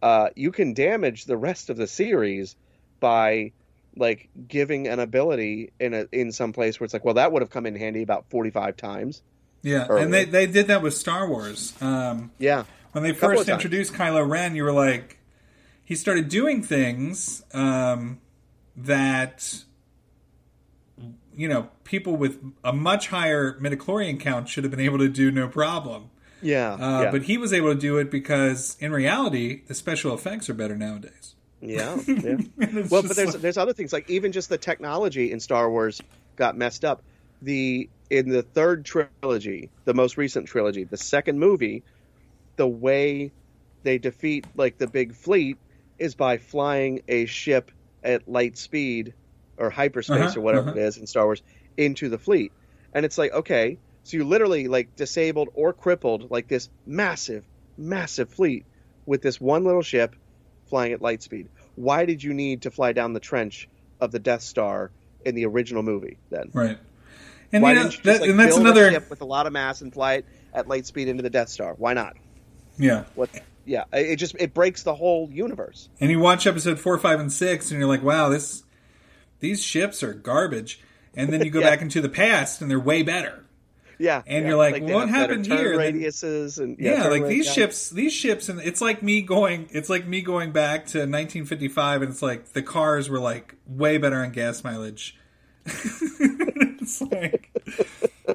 uh, 0.00 0.28
you 0.36 0.52
can 0.52 0.72
damage 0.72 1.24
the 1.24 1.36
rest 1.36 1.68
of 1.68 1.76
the 1.76 1.88
series 1.88 2.56
by 3.00 3.52
like 3.96 4.28
giving 4.48 4.86
an 4.88 5.00
ability 5.00 5.72
in 5.80 5.94
a 5.94 6.06
in 6.12 6.30
some 6.32 6.52
place 6.52 6.78
where 6.78 6.84
it's 6.84 6.94
like, 6.94 7.04
well, 7.04 7.14
that 7.14 7.32
would 7.32 7.42
have 7.42 7.50
come 7.50 7.66
in 7.66 7.74
handy 7.74 8.02
about 8.02 8.30
forty 8.30 8.50
five 8.50 8.76
times. 8.76 9.20
yeah, 9.62 9.86
Early. 9.88 10.02
and 10.04 10.14
they 10.14 10.24
they 10.24 10.46
did 10.46 10.68
that 10.68 10.80
with 10.80 10.94
Star 10.94 11.28
Wars. 11.28 11.74
Um, 11.80 12.30
Yeah, 12.38 12.64
when 12.94 13.04
they 13.04 13.12
first 13.12 13.48
introduced 13.48 13.92
Kylo 13.92 14.28
Ren, 14.28 14.54
you 14.56 14.64
were 14.64 14.72
like, 14.72 15.18
he 15.84 15.94
started 15.94 16.28
doing 16.28 16.62
things 16.62 17.44
um, 17.52 18.20
that 18.76 19.64
you 21.36 21.48
know 21.48 21.68
people 21.84 22.16
with 22.16 22.38
a 22.62 22.72
much 22.72 23.08
higher 23.08 23.58
midichlorian 23.60 24.18
count 24.18 24.48
should 24.48 24.64
have 24.64 24.70
been 24.70 24.80
able 24.80 24.98
to 24.98 25.08
do 25.08 25.30
no 25.30 25.48
problem. 25.48 26.10
yeah, 26.40 26.72
Uh, 26.74 27.02
yeah. 27.02 27.10
But 27.10 27.22
he 27.24 27.36
was 27.38 27.52
able 27.52 27.74
to 27.74 27.78
do 27.80 27.98
it 27.98 28.10
because, 28.10 28.76
in 28.80 28.92
reality, 28.92 29.62
the 29.66 29.74
special 29.74 30.14
effects 30.14 30.48
are 30.48 30.54
better 30.54 30.76
nowadays. 30.76 31.34
Yeah, 31.60 31.98
yeah. 32.06 32.36
Well, 32.90 33.02
but 33.02 33.16
there's 33.16 33.32
like- 33.32 33.40
there's 33.40 33.56
other 33.58 33.72
things 33.72 33.92
like 33.92 34.08
even 34.10 34.32
just 34.32 34.48
the 34.48 34.58
technology 34.58 35.32
in 35.32 35.40
Star 35.40 35.70
Wars 35.70 36.00
got 36.36 36.56
messed 36.56 36.84
up. 36.84 37.02
The 37.42 37.88
in 38.10 38.28
the 38.30 38.42
third 38.42 38.84
trilogy, 38.84 39.70
the 39.84 39.94
most 39.94 40.16
recent 40.16 40.46
trilogy, 40.46 40.84
the 40.84 40.96
second 40.96 41.38
movie, 41.38 41.82
the 42.56 42.66
way 42.68 43.32
they 43.82 43.98
defeat 43.98 44.46
like 44.56 44.78
the 44.78 44.86
big 44.86 45.14
fleet 45.14 45.58
is 45.98 46.14
by 46.14 46.38
flying 46.38 47.02
a 47.08 47.26
ship 47.26 47.70
at 48.02 48.28
light 48.28 48.56
speed 48.58 49.14
or 49.56 49.70
hyperspace 49.70 50.18
Uh-huh, 50.30 50.40
or 50.40 50.42
whatever 50.42 50.70
uh-huh. 50.70 50.78
it 50.78 50.82
is 50.82 50.96
in 50.96 51.06
Star 51.06 51.24
Wars 51.24 51.42
into 51.76 52.08
the 52.08 52.18
fleet. 52.18 52.52
And 52.92 53.04
it's 53.04 53.18
like, 53.18 53.32
okay, 53.32 53.78
so 54.04 54.16
you 54.16 54.24
literally 54.24 54.68
like 54.68 54.96
disabled 54.96 55.48
or 55.54 55.72
crippled 55.72 56.30
like 56.30 56.48
this 56.48 56.68
massive, 56.86 57.44
massive 57.76 58.28
fleet 58.30 58.64
with 59.06 59.22
this 59.22 59.40
one 59.40 59.64
little 59.64 59.82
ship 59.82 60.14
flying 60.66 60.92
at 60.92 61.02
light 61.02 61.22
speed. 61.22 61.48
Why 61.76 62.04
did 62.04 62.22
you 62.22 62.34
need 62.34 62.62
to 62.62 62.70
fly 62.70 62.92
down 62.92 63.12
the 63.12 63.20
trench 63.20 63.68
of 64.00 64.12
the 64.12 64.18
Death 64.18 64.42
Star 64.42 64.90
in 65.24 65.34
the 65.34 65.46
original 65.46 65.82
movie 65.82 66.18
then? 66.30 66.50
right. 66.52 66.78
And, 67.52 67.62
Why 67.62 67.70
you 67.70 67.76
know, 67.76 67.82
didn't 67.84 67.96
you 67.98 68.02
that, 68.04 68.10
just 68.10 68.20
like 68.22 68.30
and 68.30 68.38
that's 68.40 68.54
build 68.54 68.60
another. 68.62 68.88
a 68.88 68.92
ship 68.92 69.10
with 69.10 69.20
a 69.20 69.24
lot 69.24 69.46
of 69.46 69.52
mass 69.52 69.80
and 69.80 69.92
fly 69.92 70.14
it 70.14 70.26
at 70.52 70.66
light 70.66 70.86
speed 70.86 71.06
into 71.08 71.22
the 71.22 71.30
Death 71.30 71.48
Star? 71.48 71.74
Why 71.74 71.94
not? 71.94 72.16
Yeah. 72.78 73.04
What? 73.14 73.30
Yeah, 73.66 73.84
it 73.92 74.16
just 74.16 74.34
it 74.38 74.52
breaks 74.52 74.82
the 74.82 74.94
whole 74.94 75.30
universe. 75.32 75.88
And 76.00 76.10
you 76.10 76.18
watch 76.18 76.46
episode 76.46 76.78
four, 76.78 76.98
five, 76.98 77.18
and 77.20 77.32
six, 77.32 77.70
and 77.70 77.78
you're 77.80 77.88
like, 77.88 78.02
wow, 78.02 78.28
this 78.28 78.62
these 79.40 79.62
ships 79.62 80.02
are 80.02 80.12
garbage. 80.12 80.80
And 81.16 81.32
then 81.32 81.42
you 81.44 81.50
go 81.50 81.60
Yeah. 81.62 81.70
back 81.70 81.80
into 81.82 82.00
the 82.00 82.08
past, 82.08 82.60
and 82.60 82.70
they're 82.70 82.80
way 82.80 83.02
better. 83.02 83.40
Yeah, 83.96 84.22
And 84.26 84.42
yeah. 84.42 84.48
you're 84.48 84.58
like, 84.58 84.84
they 84.84 84.92
what 84.92 85.08
happened 85.08 85.46
here? 85.46 85.78
Radiuses 85.78 86.58
and 86.58 86.76
Yeah, 86.80 87.04
turn 87.04 87.12
like 87.12 87.26
these 87.28 87.46
yeah. 87.46 87.52
ships, 87.52 87.90
these 87.90 88.12
ships, 88.12 88.48
and 88.48 88.60
it's 88.60 88.80
like 88.80 89.04
me 89.04 89.22
going, 89.22 89.68
it's 89.70 89.88
like 89.88 90.04
me 90.06 90.20
going 90.20 90.50
back 90.50 90.86
to 90.86 90.98
1955, 90.98 92.02
and 92.02 92.10
it's 92.10 92.20
like 92.20 92.52
the 92.54 92.62
cars 92.62 93.08
were 93.08 93.20
like 93.20 93.54
way 93.68 93.96
better 93.98 94.16
on 94.16 94.32
gas 94.32 94.64
mileage. 94.64 95.16
it's 95.66 97.00
like, 97.02 97.50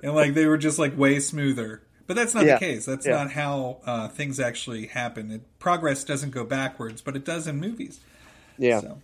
and 0.01 0.15
like 0.15 0.33
they 0.33 0.45
were 0.45 0.57
just 0.57 0.79
like 0.79 0.97
way 0.97 1.19
smoother. 1.19 1.83
But 2.09 2.15
that's 2.15 2.33
not 2.33 2.43
Yeah, 2.43 2.55
the 2.55 2.59
case. 2.65 2.85
That's 2.87 3.05
yeah. 3.05 3.17
not 3.17 3.31
how 3.33 3.77
uh, 3.85 4.07
things 4.07 4.39
actually 4.39 4.87
happen. 4.87 5.29
It, 5.29 5.59
progress 5.59 6.03
doesn't 6.03 6.31
go 6.31 6.43
backwards, 6.43 7.03
but 7.03 7.15
it 7.15 7.23
does 7.23 7.47
in 7.47 7.59
movies. 7.59 7.99
Yeah, 8.57 8.79
So, 8.81 8.99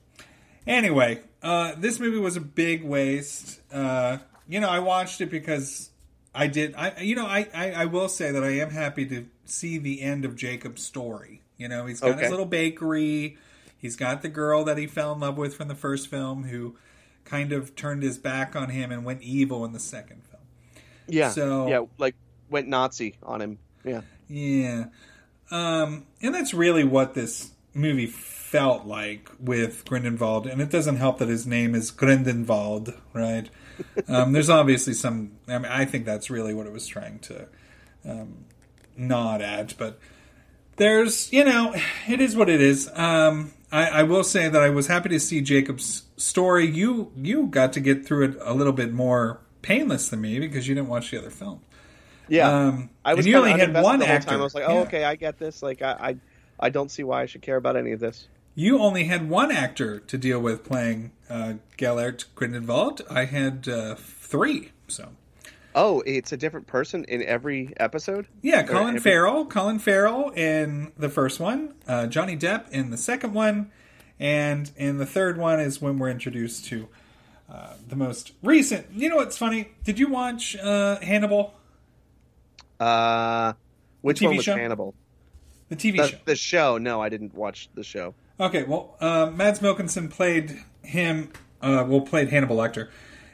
anyway, 0.66 1.22
uh, 1.44 1.74
this 1.78 2.00
movie 2.00 2.18
was 2.18 2.36
a 2.36 2.42
big 2.42 2.84
waste. 2.84 3.62
Uh, 3.72 4.18
you 4.50 4.60
know, 4.60 4.68
I 4.70 4.80
watched 4.80 5.22
it 5.22 5.30
because 5.30 5.92
I 6.34 6.48
did. 6.48 6.74
I, 6.76 7.00
you 7.00 7.16
know, 7.16 7.28
I, 7.28 7.48
I, 7.54 7.72
I 7.74 7.86
will 7.86 8.10
say 8.10 8.32
that 8.32 8.44
I 8.44 8.54
am 8.58 8.72
happy 8.72 9.06
to 9.06 9.28
see 9.46 9.78
the 9.78 10.02
end 10.02 10.26
of 10.26 10.36
Jacob's 10.36 10.82
story. 10.82 11.42
You 11.58 11.68
know, 11.70 11.86
he's 11.86 12.00
got 12.00 12.14
Okay. 12.14 12.22
his 12.24 12.32
little 12.32 12.48
bakery. 12.48 13.38
He's 13.78 13.96
got 13.96 14.24
the 14.24 14.30
girl 14.30 14.64
that 14.64 14.80
he 14.80 14.88
fell 14.88 15.14
in 15.14 15.20
love 15.20 15.38
with 15.38 15.54
from 15.56 15.68
the 15.68 15.76
first 15.76 16.08
film, 16.08 16.46
who 16.46 16.76
kind 17.24 17.54
of 17.54 17.76
turned 17.76 18.02
his 18.02 18.18
back 18.18 18.56
on 18.56 18.70
him 18.70 18.92
and 18.92 19.06
went 19.06 19.22
evil 19.22 19.64
in 19.64 19.74
the 19.74 19.80
second 19.80 20.24
film. 20.24 20.42
yeah, 21.08 21.30
So- 21.30 21.68
yeah. 21.68 21.82
Like 22.00 22.16
went 22.50 22.68
Nazi 22.68 23.16
on 23.24 23.42
him. 23.42 23.60
Yeah, 23.84 24.02
Yeah. 24.28 24.86
Um, 25.52 26.08
and 26.22 26.34
that's 26.34 26.54
really 26.54 26.84
what 26.84 27.14
this 27.14 27.52
movie 27.74 28.08
felt 28.08 28.86
like 28.86 29.30
with 29.40 29.86
Grindelwald. 29.86 30.48
And 30.48 30.62
it 30.62 30.70
doesn't 30.70 30.96
help 30.96 31.20
that 31.20 31.28
his 31.28 31.46
name 31.46 31.76
is 31.76 31.92
Grindelwald, 31.92 32.94
right? 33.14 33.50
Um, 34.08 34.32
there's 34.32 34.50
obviously 34.50 34.94
some. 34.94 35.32
I 35.50 35.58
mean, 35.58 35.70
I 35.70 35.84
think 35.84 36.06
that's 36.06 36.30
really 36.30 36.54
what 36.54 36.66
it 36.66 36.72
was 36.72 36.88
trying 36.88 37.20
to 37.20 37.46
um, 38.06 38.46
nod 38.96 39.42
at. 39.42 39.78
But 39.78 40.00
there's, 40.78 41.30
you 41.34 41.44
know, 41.44 41.76
it 42.08 42.22
is 42.22 42.38
what 42.38 42.48
it 42.48 42.62
is. 42.62 42.90
Um, 42.94 43.52
I, 43.74 43.88
I 43.88 44.04
will 44.04 44.24
say 44.24 44.48
that 44.48 44.62
I 44.62 44.70
was 44.70 44.88
happy 44.88 45.10
to 45.10 45.20
see 45.20 45.42
Jacob's 45.42 46.04
story. 46.16 46.66
You 46.68 47.12
you 47.18 47.48
got 47.48 47.74
to 47.74 47.82
get 47.82 48.06
through 48.06 48.30
it 48.30 48.38
a 48.40 48.54
little 48.54 48.72
bit 48.72 48.94
more 48.94 49.42
painless 49.62 50.08
than 50.08 50.22
me 50.22 50.40
because 50.40 50.68
you 50.68 50.76
didn't 50.76 50.88
watch 50.88 51.12
the 51.12 51.18
other 51.18 51.30
film. 51.30 51.60
Yeah. 52.28 52.50
Um, 52.68 52.90
I 53.04 53.14
was 53.14 53.26
you 53.26 53.36
only 53.38 53.52
had 53.52 53.74
one 53.74 54.02
actor. 54.02 54.30
time. 54.30 54.40
I 54.40 54.44
was 54.44 54.56
like, 54.56 54.66
oh, 54.68 54.74
Yeah. 54.76 54.80
okay, 54.82 55.04
I 55.04 55.16
get 55.16 55.38
this. 55.40 55.62
Like, 55.64 55.82
I, 55.82 55.92
I, 55.92 56.16
I 56.60 56.70
don't 56.70 56.90
see 56.90 57.04
why 57.04 57.22
I 57.22 57.26
should 57.26 57.42
care 57.42 57.58
about 57.58 57.76
any 57.76 57.92
of 57.92 58.00
this. 58.00 58.28
You 58.56 58.80
only 58.80 59.04
had 59.04 59.30
one 59.30 59.52
actor 59.52 60.00
to 60.00 60.18
deal 60.18 60.40
with 60.40 60.64
playing 60.64 61.12
uh, 61.30 61.56
Gellert 61.78 62.26
Grindelwald. 62.36 63.02
I 63.10 63.26
had 63.26 63.68
uh, 63.68 63.96
three. 63.96 64.72
So, 64.88 65.10
Oh, 65.78 66.02
it's 66.06 66.32
a 66.32 66.38
different 66.38 66.68
person 66.68 67.04
in 67.04 67.22
every 67.22 67.74
episode. 67.78 68.28
Yeah, 68.42 68.64
Colin 68.64 68.96
every- 68.96 69.00
Farrell. 69.02 69.46
Colin 69.46 69.78
Farrell 69.80 70.30
in 70.30 70.94
the 70.98 71.10
first 71.10 71.42
one, 71.42 71.74
uh, 71.86 72.08
Johnny 72.08 72.38
Depp 72.38 72.70
in 72.70 72.92
the 72.92 72.98
second 72.98 73.34
one, 73.34 73.72
and 74.18 74.72
in 74.78 75.00
the 75.00 75.06
third 75.06 75.38
one 75.38 75.60
is 75.60 75.82
when 75.82 76.00
we're 76.00 76.10
introduced 76.10 76.64
to 76.68 76.88
uh, 77.52 77.74
the 77.86 77.98
most 77.98 78.32
recent. 78.42 78.88
You 78.94 79.10
know 79.10 79.18
what's 79.18 79.38
funny? 79.38 79.72
Did 79.84 80.00
you 80.00 80.08
watch 80.08 80.56
uh, 80.56 80.98
Hannibal, 81.02 81.55
Uh, 82.80 83.54
which 84.02 84.20
TV 84.20 84.28
one 84.28 84.36
was 84.38 84.46
show? 84.46 84.56
Hannibal? 84.56 84.94
the 85.70 85.76
TV 85.76 85.98
The, 85.98 86.08
show? 86.10 86.18
the 86.26 86.36
show. 86.36 86.78
No, 86.78 87.02
I 87.02 87.10
didn't 87.10 87.34
watch 87.34 87.70
the 87.74 87.84
show. 87.84 88.14
Okay, 88.40 88.64
well, 88.64 88.96
uh, 89.00 89.32
Mads 89.34 89.60
Mikkelsen 89.60 90.10
played 90.10 90.60
him. 90.84 91.32
Uh, 91.62 91.84
well, 91.88 92.02
played 92.02 92.30
Hannibal 92.30 92.58
Lecter, 92.58 92.90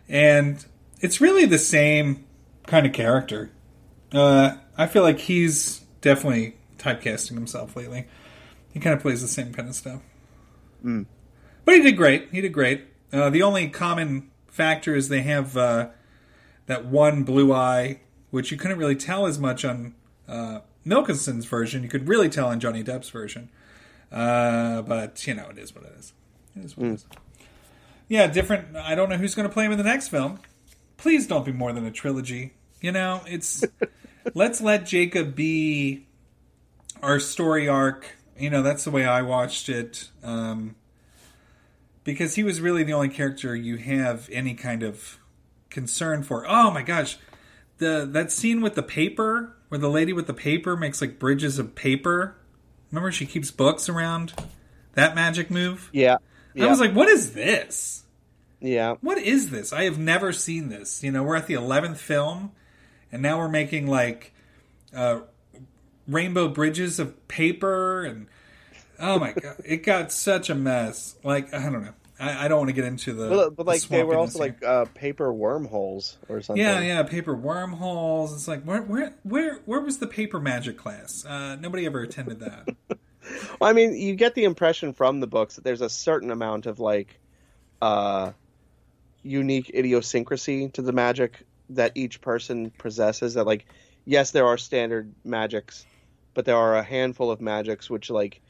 and 0.08 0.64
it's 1.02 1.20
really 1.20 1.46
the 1.46 1.58
same 1.60 2.26
kind 2.68 2.86
of 2.86 2.94
character. 2.94 3.52
Uh, 4.14 4.56
I 4.78 4.88
feel 4.88 5.02
like 5.04 5.20
he's 5.20 5.80
definitely 6.02 6.56
typecasting 6.78 7.34
himself 7.34 7.76
lately. 7.76 8.08
He 8.72 8.80
kind 8.80 8.96
of 8.96 9.02
plays 9.02 9.22
the 9.22 9.28
same 9.28 9.52
kind 9.54 9.68
of 9.68 9.76
stuff. 9.76 10.02
But 10.84 11.76
he 11.76 11.82
did 11.82 11.98
great. 11.98 12.30
He 12.32 12.42
did 12.42 12.54
great. 12.54 12.86
Uh, 13.12 13.30
the 13.30 13.42
only 13.44 13.68
common 13.70 14.30
factor 14.48 14.96
is 14.96 15.10
they 15.10 15.22
have 15.24 15.58
uh, 15.58 15.90
that 16.68 16.86
one 16.86 17.24
blue 17.24 17.52
eye, 17.54 18.00
which 18.32 18.52
you 18.52 18.58
couldn't 18.58 18.78
really 18.78 18.96
tell 18.96 19.26
as 19.28 19.38
much 19.38 19.64
on 19.64 19.94
uh, 20.28 20.62
Mikkelsen's 20.86 21.46
version. 21.46 21.84
You 21.84 21.90
could 21.90 22.08
really 22.08 22.30
tell 22.30 22.48
on 22.48 22.60
Johnny 22.60 22.84
Depp's 22.84 23.10
version. 23.10 23.50
Uh, 24.12 24.82
but 24.82 25.26
you 25.28 25.34
know, 25.34 25.50
it 25.50 25.58
is 25.58 25.76
what 25.76 25.86
it 25.86 25.94
is. 25.98 26.14
It 26.56 26.66
is 26.66 26.78
what 26.78 26.88
it 26.88 26.94
is. 26.94 27.06
Yeah, 28.08 28.28
different. 28.28 28.76
I 28.76 28.96
don't 28.96 29.10
know 29.10 29.18
who's 29.18 29.36
going 29.36 29.48
to 29.48 29.54
play 29.54 29.66
him 29.66 29.72
in 29.72 29.78
the 29.78 29.84
next 29.84 30.10
film. 30.10 30.40
Please 30.98 31.28
don't 31.28 31.46
be 31.46 31.52
more 31.52 31.72
than 31.72 31.86
a 31.86 31.92
trilogy. 31.92 32.54
You 32.82 32.92
know, 32.92 33.22
it's 33.26 33.64
let's 34.34 34.60
let 34.60 34.86
Jacob 34.86 35.36
be 35.36 36.08
our 37.02 37.20
story 37.20 37.68
arc. 37.68 38.18
You 38.38 38.50
know, 38.50 38.64
that's 38.64 38.84
the 38.84 38.92
way 38.92 39.06
I 39.06 39.22
watched 39.22 39.70
it. 39.70 40.10
Um, 40.24 40.76
because 42.04 42.36
he 42.36 42.44
was 42.44 42.60
really 42.60 42.84
the 42.84 42.94
only 42.94 43.10
character 43.10 43.56
you 43.56 43.78
have 43.78 44.28
any 44.32 44.56
kind 44.56 44.84
of 44.84 45.20
concern 45.70 46.24
for. 46.24 46.46
Oh 46.48 46.72
my 46.72 46.82
gosh, 46.82 47.18
the 47.82 48.08
that 48.12 48.32
scene 48.32 48.62
with 48.62 48.76
the 48.76 48.84
paper 48.84 49.54
where 49.68 49.80
the 49.80 49.90
lady 49.90 50.14
with 50.14 50.28
the 50.28 50.34
paper 50.34 50.78
makes 50.78 51.02
like 51.02 51.20
bridges 51.20 51.60
of 51.60 51.76
paper. 51.76 52.38
Remember, 52.90 53.12
she 53.12 53.26
keeps 53.26 53.52
books 53.52 53.90
around. 53.90 54.34
That 54.94 55.16
magic 55.16 55.50
move. 55.50 55.90
Yeah. 55.92 56.18
I 56.60 56.68
was 56.68 56.80
like, 56.80 56.94
what 56.94 57.08
is 57.08 57.34
this? 57.34 58.04
yeah. 58.60 58.96
What 59.02 59.18
is 59.18 59.50
this? 59.50 59.74
I 59.74 59.84
have 59.84 59.98
never 59.98 60.32
seen 60.32 60.70
this. 60.70 61.04
You 61.04 61.12
know, 61.12 61.24
we're 61.24 61.36
at 61.36 61.48
the 61.48 61.54
eleventh 61.56 62.00
film, 62.00 62.52
and 63.12 63.22
now 63.22 63.38
we're 63.38 63.50
making 63.50 63.88
like 63.88 64.34
uh, 64.96 65.22
rainbow 66.08 66.50
bridges 66.50 67.00
of 67.00 67.28
paper, 67.28 68.04
and 68.04 68.28
oh 69.00 69.18
my 69.18 69.32
god, 69.32 69.62
it 69.66 69.84
got 69.84 70.12
such 70.12 70.50
a 70.50 70.56
mess. 70.56 71.16
Like 71.24 71.54
I 71.54 71.64
don't 71.64 71.84
know. 71.84 71.94
I, 72.22 72.46
I 72.46 72.48
don't 72.48 72.60
want 72.60 72.70
to 72.70 72.74
get 72.74 72.86
into 72.86 73.14
the. 73.14 73.30
But, 73.30 73.56
but 73.56 73.64
the 73.66 73.70
like 73.70 73.82
they 73.84 74.04
were 74.04 74.16
also 74.16 74.44
here. 74.44 74.48
like 74.48 74.64
uh, 74.64 74.86
paper 74.94 75.34
wormholes 75.34 76.18
or 76.30 76.42
something. 76.42 76.64
Yeah, 76.64 76.80
yeah, 76.80 77.04
paper 77.04 77.36
wormholes. 77.36 78.34
It's 78.34 78.48
like 78.48 78.64
where, 78.64 78.84
where, 78.84 79.16
where, 79.24 79.56
where 79.66 79.82
was 79.82 79.98
the 79.98 80.08
paper 80.08 80.40
magic 80.40 80.78
class? 80.78 81.26
Uh, 81.26 81.56
nobody 81.56 81.86
ever 81.86 82.02
attended 82.02 82.40
that. 82.40 82.68
Well, 83.60 83.70
I 83.70 83.74
mean, 83.74 83.94
you 83.94 84.16
get 84.16 84.34
the 84.34 84.46
impression 84.46 84.94
from 84.94 85.20
the 85.20 85.28
books 85.28 85.56
that 85.56 85.64
there's 85.64 85.82
a 85.82 85.90
certain 85.90 86.32
amount 86.32 86.66
of 86.66 86.80
like 86.80 87.20
uh, 87.82 88.32
unique 89.22 89.70
idiosyncrasy 89.74 90.70
to 90.70 90.82
the 90.82 90.92
magic 90.92 91.46
that 91.70 91.92
each 91.96 92.22
person 92.22 92.72
possesses. 92.72 93.36
That 93.36 93.46
like, 93.46 93.66
yes, 94.06 94.32
there 94.32 94.48
are 94.48 94.58
standard 94.58 95.14
magics, 95.24 95.86
but 96.34 96.46
there 96.46 96.58
are 96.58 96.76
a 96.76 96.84
handful 96.84 97.32
of 97.32 97.42
magics 97.42 97.90
which 97.90 98.10
like 98.10 98.42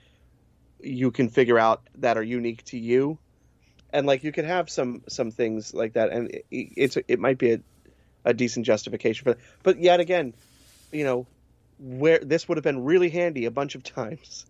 you 0.79 1.11
can 1.11 1.29
figure 1.29 1.59
out 1.59 1.81
that 1.95 2.17
are 2.17 2.23
unique 2.23 2.63
to 2.65 2.77
you, 2.77 3.17
and 3.93 4.05
like 4.07 4.23
you 4.23 4.31
could 4.31 4.45
have 4.45 4.69
some 4.69 5.03
some 5.07 5.31
things 5.31 5.73
like 5.73 5.93
that, 5.93 6.11
and 6.11 6.29
it, 6.31 6.45
it's 6.51 6.97
it 7.07 7.19
might 7.19 7.37
be 7.37 7.51
a, 7.53 7.59
a 8.25 8.33
decent 8.33 8.65
justification 8.65 9.23
for. 9.23 9.33
That. 9.33 9.39
But 9.63 9.79
yet 9.79 9.99
again, 9.99 10.33
you 10.91 11.03
know, 11.03 11.27
where 11.79 12.19
this 12.19 12.47
would 12.47 12.57
have 12.57 12.63
been 12.63 12.83
really 12.83 13.09
handy 13.09 13.45
a 13.45 13.51
bunch 13.51 13.75
of 13.75 13.83
times 13.95 14.45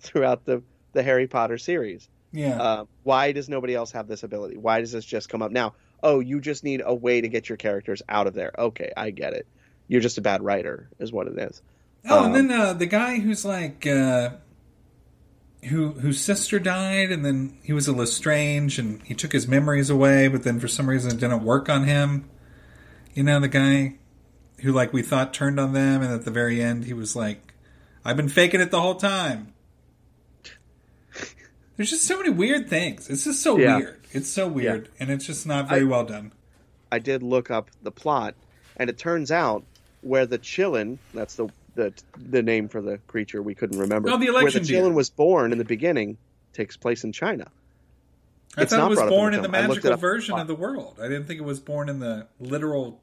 throughout 0.00 0.44
the 0.44 0.62
the 0.92 1.02
Harry 1.02 1.26
Potter 1.26 1.58
series. 1.58 2.08
Yeah, 2.32 2.62
Uh, 2.62 2.84
why 3.02 3.32
does 3.32 3.48
nobody 3.48 3.74
else 3.74 3.90
have 3.92 4.06
this 4.06 4.22
ability? 4.22 4.56
Why 4.56 4.80
does 4.80 4.92
this 4.92 5.04
just 5.04 5.28
come 5.28 5.42
up 5.42 5.50
now? 5.50 5.74
Oh, 6.02 6.20
you 6.20 6.40
just 6.40 6.62
need 6.62 6.80
a 6.84 6.94
way 6.94 7.20
to 7.20 7.28
get 7.28 7.48
your 7.48 7.56
characters 7.56 8.02
out 8.08 8.28
of 8.28 8.34
there. 8.34 8.52
Okay, 8.56 8.92
I 8.96 9.10
get 9.10 9.32
it. 9.32 9.46
You're 9.88 10.00
just 10.00 10.16
a 10.16 10.20
bad 10.20 10.40
writer, 10.40 10.88
is 11.00 11.10
what 11.12 11.26
it 11.26 11.36
is. 11.36 11.60
Oh, 12.08 12.24
and 12.24 12.26
Um, 12.36 12.48
then 12.48 12.60
uh, 12.60 12.72
the 12.72 12.86
guy 12.86 13.18
who's 13.18 13.44
like, 13.44 13.84
uh, 13.84 14.30
who 15.64 15.92
whose 15.92 16.20
sister 16.20 16.58
died, 16.58 17.10
and 17.12 17.24
then 17.24 17.58
he 17.62 17.72
was 17.72 17.86
a 17.88 17.92
Lestrange, 17.92 18.78
and 18.78 19.02
he 19.02 19.14
took 19.14 19.32
his 19.32 19.46
memories 19.46 19.90
away, 19.90 20.28
but 20.28 20.42
then 20.42 20.58
for 20.60 20.68
some 20.68 20.88
reason 20.88 21.10
it 21.10 21.20
didn't 21.20 21.44
work 21.44 21.68
on 21.68 21.84
him. 21.84 22.28
You 23.14 23.22
know, 23.24 23.40
the 23.40 23.48
guy 23.48 23.96
who 24.60 24.72
like 24.72 24.92
we 24.92 25.02
thought 25.02 25.34
turned 25.34 25.60
on 25.60 25.72
them, 25.72 26.02
and 26.02 26.12
at 26.12 26.24
the 26.24 26.30
very 26.30 26.62
end 26.62 26.84
he 26.84 26.94
was 26.94 27.14
like, 27.14 27.54
"I've 28.04 28.16
been 28.16 28.28
faking 28.28 28.60
it 28.60 28.70
the 28.70 28.80
whole 28.80 28.94
time." 28.96 29.52
There's 31.76 31.90
just 31.90 32.04
so 32.04 32.18
many 32.18 32.30
weird 32.30 32.68
things. 32.68 33.08
It's 33.08 33.24
just 33.24 33.42
so 33.42 33.56
Yeah. 33.58 33.78
weird. 33.78 34.00
It's 34.12 34.28
so 34.28 34.48
weird, 34.48 34.88
and 34.98 35.08
it's 35.10 35.24
just 35.24 35.46
not 35.46 35.68
very 35.68 35.84
well 35.84 36.04
done. 36.04 36.32
I 36.92 36.98
did 36.98 37.22
look 37.22 37.50
up 37.50 37.70
the 37.82 37.90
plot, 37.92 38.34
and 38.76 38.90
it 38.90 38.98
turns 38.98 39.30
out 39.30 39.64
where 40.02 40.26
the 40.26 40.38
Qilin, 40.38 40.98
that's 41.14 41.36
the 41.36 41.48
the 41.74 41.92
the 42.16 42.42
name 42.42 42.68
for 42.68 42.80
the 42.80 42.98
creature 43.06 43.42
we 43.42 43.54
couldn't 43.54 43.78
remember. 43.78 44.10
Oh, 44.10 44.16
the 44.16 44.26
where 44.26 44.32
the 44.32 44.38
election 44.38 44.64
deer. 44.64 44.82
Qilin 44.82 44.94
was 44.94 45.10
born 45.10 45.52
in 45.52 45.58
the 45.58 45.64
beginning 45.64 46.18
takes 46.52 46.76
place 46.76 47.04
in 47.04 47.12
China. 47.12 47.50
I 48.56 48.62
It's 48.62 48.72
thought 48.72 48.78
not 48.78 48.86
it 48.86 48.90
was 48.90 48.98
brought 48.98 49.06
up 49.06 49.12
in 49.12 49.18
born 49.18 49.32
the 49.32 49.36
in 49.38 49.42
the 49.42 49.48
film. 49.48 49.64
I 49.64 49.66
looked 49.68 49.84
it 49.84 49.88
magical 49.90 50.00
version 50.00 50.38
of 50.38 50.46
the 50.46 50.54
world. 50.54 50.98
I 51.00 51.08
didn't 51.08 51.26
think 51.26 51.40
it 51.40 51.44
was 51.44 51.60
born 51.60 51.88
in 51.88 52.00
the 52.00 52.26
literal, 52.40 53.00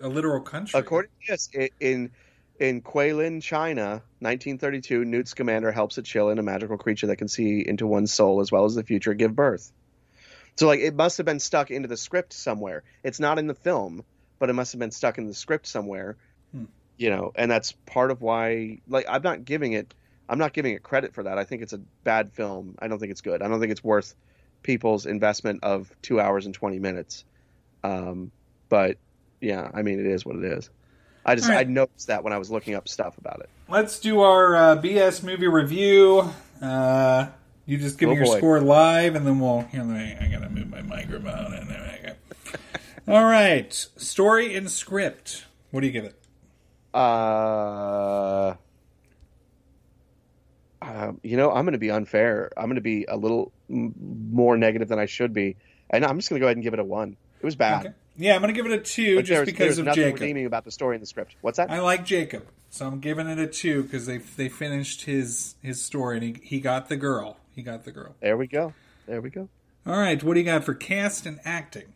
a 0.00 0.08
literal 0.08 0.40
country. 0.40 0.78
According 0.78 1.10
to 1.26 1.32
this, 1.32 1.48
in 1.80 2.10
in 2.60 2.82
Guilin, 2.82 3.42
China, 3.42 4.02
1932, 4.20 5.04
Newt 5.04 5.28
Scamander 5.28 5.72
helps 5.72 5.98
a 5.98 6.02
Qilin, 6.02 6.38
a 6.38 6.42
magical 6.42 6.78
creature 6.78 7.08
that 7.08 7.16
can 7.16 7.28
see 7.28 7.66
into 7.66 7.86
one's 7.86 8.12
soul 8.12 8.40
as 8.40 8.52
well 8.52 8.64
as 8.64 8.74
the 8.74 8.84
future, 8.84 9.14
give 9.14 9.34
birth. 9.34 9.72
So, 10.56 10.68
like, 10.68 10.80
it 10.80 10.94
must 10.94 11.16
have 11.16 11.26
been 11.26 11.40
stuck 11.40 11.70
into 11.70 11.88
the 11.88 11.96
script 11.96 12.32
somewhere. 12.32 12.84
It's 13.02 13.18
not 13.18 13.38
in 13.38 13.48
the 13.48 13.54
film, 13.54 14.04
but 14.38 14.50
it 14.50 14.52
must 14.52 14.72
have 14.72 14.78
been 14.78 14.92
stuck 14.92 15.18
in 15.18 15.26
the 15.26 15.34
script 15.34 15.66
somewhere. 15.66 16.16
Hmm. 16.52 16.64
You 16.96 17.10
know, 17.10 17.32
and 17.34 17.50
that's 17.50 17.72
part 17.86 18.10
of 18.10 18.22
why. 18.22 18.80
Like, 18.88 19.06
I'm 19.08 19.22
not 19.22 19.44
giving 19.44 19.72
it. 19.72 19.94
I'm 20.28 20.38
not 20.38 20.52
giving 20.52 20.74
it 20.74 20.82
credit 20.82 21.12
for 21.14 21.24
that. 21.24 21.38
I 21.38 21.44
think 21.44 21.62
it's 21.62 21.72
a 21.72 21.78
bad 22.04 22.32
film. 22.32 22.76
I 22.78 22.88
don't 22.88 22.98
think 22.98 23.10
it's 23.10 23.20
good. 23.20 23.42
I 23.42 23.48
don't 23.48 23.60
think 23.60 23.72
it's 23.72 23.84
worth 23.84 24.14
people's 24.62 25.04
investment 25.04 25.62
of 25.62 25.90
two 26.02 26.18
hours 26.20 26.46
and 26.46 26.54
20 26.54 26.78
minutes. 26.78 27.24
Um, 27.82 28.30
but 28.70 28.96
yeah, 29.40 29.70
I 29.74 29.82
mean, 29.82 30.00
it 30.00 30.06
is 30.06 30.24
what 30.24 30.36
it 30.36 30.44
is. 30.44 30.70
I 31.26 31.34
just 31.34 31.48
All 31.48 31.54
right. 31.56 31.66
I 31.66 31.70
noticed 31.70 32.06
that 32.06 32.22
when 32.24 32.32
I 32.32 32.38
was 32.38 32.50
looking 32.50 32.74
up 32.74 32.88
stuff 32.88 33.18
about 33.18 33.40
it. 33.40 33.50
Let's 33.68 33.98
do 33.98 34.20
our 34.20 34.56
uh, 34.56 34.76
BS 34.76 35.22
movie 35.22 35.48
review. 35.48 36.30
Uh, 36.62 37.26
you 37.66 37.76
just 37.76 37.98
give 37.98 38.08
Oh, 38.08 38.12
me 38.12 38.18
your 38.18 38.26
boy. 38.26 38.38
score 38.38 38.60
live, 38.60 39.14
and 39.16 39.26
then 39.26 39.40
we'll. 39.40 39.62
Here, 39.62 39.82
let 39.82 39.88
me, 39.88 40.16
I 40.20 40.28
gotta 40.28 40.48
move 40.48 40.70
my 40.70 40.82
microphone. 40.82 41.54
And 41.54 41.68
there 41.68 42.00
we 42.02 42.08
go. 42.08 43.14
All 43.14 43.24
right, 43.24 43.72
story 43.96 44.54
and 44.54 44.70
script. 44.70 45.44
What 45.70 45.80
do 45.80 45.86
you 45.86 45.92
give 45.92 46.04
it? 46.04 46.18
Uh, 46.94 48.54
um, 50.80 51.20
you 51.22 51.36
know, 51.36 51.50
I'm 51.50 51.64
going 51.64 51.72
to 51.72 51.78
be 51.78 51.90
unfair. 51.90 52.50
I'm 52.56 52.66
going 52.66 52.76
to 52.76 52.80
be 52.80 53.04
a 53.08 53.16
little 53.16 53.52
m- 53.68 53.94
more 54.30 54.56
negative 54.56 54.88
than 54.88 54.98
I 54.98 55.06
should 55.06 55.32
be, 55.32 55.56
and 55.90 56.04
I'm 56.04 56.18
just 56.18 56.28
going 56.28 56.38
to 56.38 56.44
go 56.44 56.46
ahead 56.46 56.56
and 56.56 56.62
give 56.64 56.74
it 56.74 56.78
a 56.80 56.84
one. 56.84 57.16
It 57.40 57.44
was 57.44 57.56
bad. 57.56 57.86
Okay. 57.86 57.94
Yeah, 58.16 58.36
I'm 58.36 58.40
gonna 58.42 58.52
give 58.52 58.66
it 58.66 58.70
a 58.70 58.78
two 58.78 59.16
But 59.16 59.24
just 59.24 59.30
there's, 59.36 59.46
because 59.46 59.58
there's 59.58 59.78
of 59.78 59.86
nothing 59.86 60.04
Jacob. 60.04 60.20
redeeming 60.20 60.46
about 60.46 60.64
the 60.64 60.70
story 60.70 60.94
in 60.94 61.00
the 61.00 61.06
script. 61.06 61.34
What's 61.40 61.56
that? 61.56 61.68
I 61.68 61.80
like 61.80 62.04
Jacob, 62.04 62.46
so 62.70 62.86
I'm 62.86 63.00
giving 63.00 63.26
it 63.26 63.40
a 63.40 63.48
two 63.48 63.82
because 63.82 64.06
they 64.06 64.18
they 64.18 64.48
finished 64.48 65.02
his 65.02 65.56
his 65.60 65.82
story 65.82 66.18
and 66.18 66.24
he 66.24 66.36
he 66.40 66.60
got 66.60 66.88
the 66.88 66.96
girl. 66.96 67.38
He 67.56 67.62
got 67.62 67.84
the 67.84 67.90
girl. 67.90 68.14
There 68.20 68.36
we 68.36 68.46
go. 68.46 68.72
There 69.06 69.20
we 69.20 69.30
go. 69.30 69.48
All 69.84 69.98
right, 69.98 70.22
what 70.22 70.34
do 70.34 70.40
you 70.40 70.46
got 70.46 70.62
for 70.62 70.74
cast 70.74 71.26
and 71.26 71.40
acting? 71.44 71.92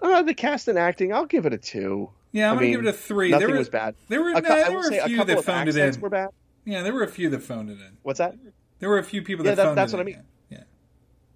Uh, 0.00 0.22
the 0.22 0.34
cast 0.34 0.66
and 0.66 0.76
acting, 0.76 1.12
I'll 1.12 1.26
give 1.26 1.46
it 1.46 1.52
a 1.52 1.58
two. 1.58 2.10
Yeah, 2.32 2.50
I'm 2.50 2.58
I 2.58 2.60
gonna 2.62 2.70
give 2.72 2.80
it 2.80 2.88
a 2.88 2.92
three. 2.92 3.30
Nothing 3.30 3.46
there 3.46 3.54
were, 3.54 3.58
was 3.58 3.68
bad. 3.68 3.94
There 4.08 4.22
were, 4.22 4.30
A 4.30 4.34
no, 4.34 4.40
there 4.40 4.72
were 4.72 4.78
a 4.90 4.96
a 5.04 5.06
few 5.08 5.16
couple 5.16 5.34
that 5.36 5.44
phoned 5.44 5.68
it 5.68 5.76
in. 5.76 6.00
were 6.00 6.08
bad. 6.08 6.28
Yeah, 6.64 6.82
there 6.82 6.92
were 6.94 7.02
a 7.02 7.08
few 7.08 7.28
that 7.30 7.42
phoned 7.42 7.70
it 7.70 7.78
in. 7.80 7.96
What's 8.02 8.18
that? 8.18 8.34
There 8.78 8.88
were 8.88 8.98
a 8.98 9.02
few 9.04 9.22
people 9.22 9.44
Yeah, 9.44 9.52
that 9.52 9.56
that- 9.56 9.64
phoned 9.68 9.78
that's 9.78 9.92
it 9.92 9.96
what 9.96 10.02
I 10.02 10.04
mean. 10.04 10.22
Yeah. 10.48 10.62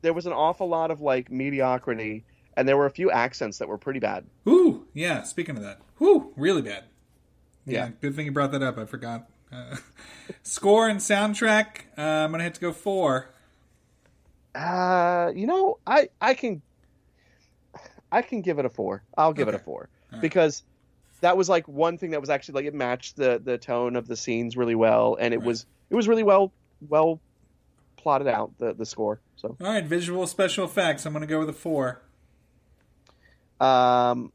There 0.02 0.12
was 0.12 0.26
an 0.26 0.32
awful 0.32 0.68
lot 0.68 0.90
of 0.90 1.00
like 1.00 1.30
mediocrity, 1.30 2.24
and 2.56 2.68
there 2.68 2.76
were 2.76 2.86
a 2.86 2.90
few 2.90 3.10
accents 3.10 3.58
that 3.58 3.68
were 3.68 3.78
pretty 3.78 4.00
bad. 4.00 4.24
Ooh, 4.48 4.86
yeah. 4.94 5.22
Speaking 5.24 5.56
of 5.56 5.62
that, 5.62 5.80
ooh, 6.00 6.32
really 6.36 6.62
bad. 6.62 6.84
Yeah, 7.66 7.86
Yeah. 7.86 7.90
good 8.00 8.14
thing 8.14 8.26
you 8.26 8.32
brought 8.32 8.52
that 8.52 8.62
up. 8.62 8.78
I 8.78 8.84
forgot. 8.84 9.28
Uh, 9.52 9.76
score 10.42 10.88
and 10.88 11.00
soundtrack. 11.00 11.66
Uh, 11.98 12.02
I'm 12.02 12.30
gonna 12.30 12.44
have 12.44 12.52
to 12.54 12.60
go 12.60 12.72
four. 12.72 13.30
Uh, 14.54 15.32
you 15.34 15.46
know, 15.46 15.78
I 15.86 16.08
I 16.20 16.34
can 16.34 16.62
I 18.12 18.22
can 18.22 18.40
give 18.42 18.58
it 18.58 18.64
a 18.64 18.68
four. 18.70 19.02
I'll 19.16 19.32
give 19.32 19.48
it 19.48 19.54
a 19.54 19.56
Okay. 19.56 19.64
four. 19.64 19.88
because 20.20 20.62
that 21.24 21.38
was 21.38 21.48
like 21.48 21.66
one 21.66 21.96
thing 21.96 22.10
that 22.10 22.20
was 22.20 22.28
actually 22.28 22.56
like 22.56 22.66
it 22.66 22.74
matched 22.74 23.16
the 23.16 23.40
the 23.42 23.56
tone 23.56 23.96
of 23.96 24.06
the 24.06 24.16
scenes 24.16 24.56
really 24.58 24.74
well, 24.74 25.16
and 25.18 25.32
it 25.32 25.38
Right. 25.38 25.46
was 25.46 25.66
it 25.90 25.94
was 25.96 26.06
really 26.06 26.22
well 26.22 26.52
well 26.86 27.20
plotted 27.96 28.28
out 28.28 28.52
the 28.58 28.74
the 28.74 28.84
score. 28.84 29.20
So 29.36 29.56
All 29.58 29.66
right, 29.66 29.84
visual 29.84 30.26
special 30.26 30.66
effects. 30.66 31.06
I'm 31.06 31.12
going 31.14 31.22
to 31.22 31.26
go 31.26 31.40
with 31.40 31.48
a 31.48 31.52
four. 31.54 32.02
um. 33.58 34.30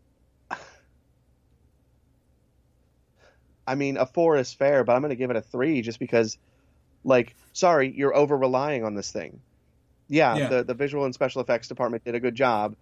I 3.67 3.75
mean, 3.75 3.97
a 3.97 4.07
four 4.07 4.35
is 4.37 4.51
fair, 4.51 4.83
but 4.83 4.95
I'm 4.95 5.01
going 5.03 5.11
to 5.11 5.15
give 5.15 5.29
it 5.29 5.35
a 5.35 5.41
three 5.41 5.83
just 5.83 5.99
because, 5.99 6.39
like, 7.03 7.35
sorry, 7.53 7.93
you're 7.95 8.15
over 8.15 8.35
relying 8.35 8.83
on 8.83 8.95
this 8.95 9.11
thing. 9.11 9.41
Yeah, 10.07 10.37
Yeah. 10.37 10.47
the 10.49 10.63
the 10.63 10.73
visual 10.73 11.05
and 11.05 11.13
special 11.13 11.41
effects 11.43 11.67
department 11.67 12.03
did 12.03 12.15
a 12.15 12.19
good 12.19 12.33
job, 12.33 12.75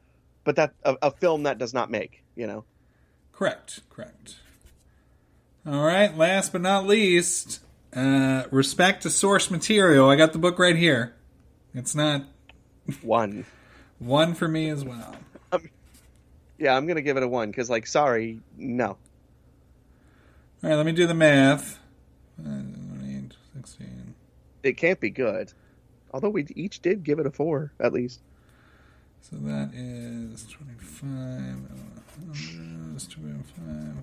but 0.46 0.56
that 0.56 0.72
a, 0.86 0.96
a 1.02 1.12
film 1.12 1.44
that 1.44 1.58
does 1.58 1.74
not 1.74 1.92
make, 1.92 2.24
you 2.38 2.48
know. 2.48 2.64
Correct, 3.38 3.82
correct. 3.92 4.38
All 5.64 5.84
right, 5.86 6.18
last 6.18 6.52
but 6.52 6.62
not 6.62 6.88
least, 6.88 7.60
uh, 7.94 8.46
respect 8.50 9.04
to 9.04 9.12
source 9.12 9.52
material. 9.52 10.10
I 10.10 10.16
got 10.16 10.34
the 10.34 10.40
book 10.40 10.58
right 10.58 10.76
here. 10.76 11.14
It's 11.72 11.94
not 11.94 12.24
One. 13.04 13.46
one 14.00 14.34
for 14.34 14.48
me 14.48 14.70
as 14.70 14.84
well. 14.84 15.16
Yeah, 16.58 16.76
I'm 16.76 16.88
gonna 16.88 17.04
give 17.04 17.16
it 17.18 17.22
a 17.22 17.28
one 17.28 17.52
because, 17.52 17.70
like, 17.70 17.86
sorry, 17.86 18.40
no. 18.58 18.88
All 18.88 18.98
right, 20.64 20.76
let 20.76 20.88
me 20.88 20.92
do 20.92 21.06
the 21.06 21.14
math. 21.14 21.78
Uh, 22.44 22.62
16. 23.54 24.16
It 24.64 24.78
can't 24.78 25.00
be 25.00 25.12
good. 25.12 25.54
Although 26.12 26.30
we 26.30 26.48
each 26.56 26.82
did 26.82 27.04
give 27.04 27.20
it 27.20 27.28
a 27.28 27.32
four, 27.32 27.72
at 27.80 27.94
least. 27.94 28.20
So 29.22 29.36
that 29.38 29.72
is 29.74 30.46
25. 30.46 31.10
uh, 31.10 32.34
that's 32.92 33.08
25. 33.08 33.96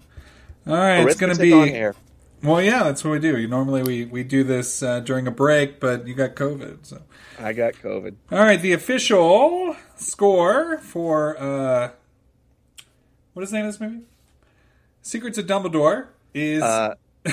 All 0.67 0.75
right, 0.75 1.07
it's 1.07 1.19
going 1.19 1.35
to 1.35 1.41
be. 1.41 1.91
Well, 2.43 2.61
yeah, 2.61 2.83
that's 2.83 3.03
what 3.03 3.13
we 3.13 3.21
do. 3.21 3.49
Normally 3.49 3.83
we, 3.83 4.05
we 4.05 4.23
do 4.23 4.45
this 4.45 4.83
uh, 4.83 5.01
during 5.01 5.27
a 5.27 5.31
break, 5.31 5.81
but 5.81 6.07
you 6.07 6.15
got 6.15 6.35
COVID. 6.35 6.79
So. 6.83 7.01
I 7.39 7.55
got 7.55 7.73
COVID. 7.75 8.17
All 8.31 8.39
right, 8.39 8.61
the 8.61 8.73
official 8.75 9.77
score 9.97 10.79
for. 10.79 11.41
Uh, 11.41 11.93
what 13.33 13.43
is 13.43 13.51
the 13.51 13.57
name 13.57 13.67
of 13.67 13.73
this 13.73 13.81
movie? 13.81 14.03
Secrets 15.01 15.39
of 15.39 15.47
Dumbledore 15.47 16.09
is. 16.35 16.63
Uh, 16.63 16.95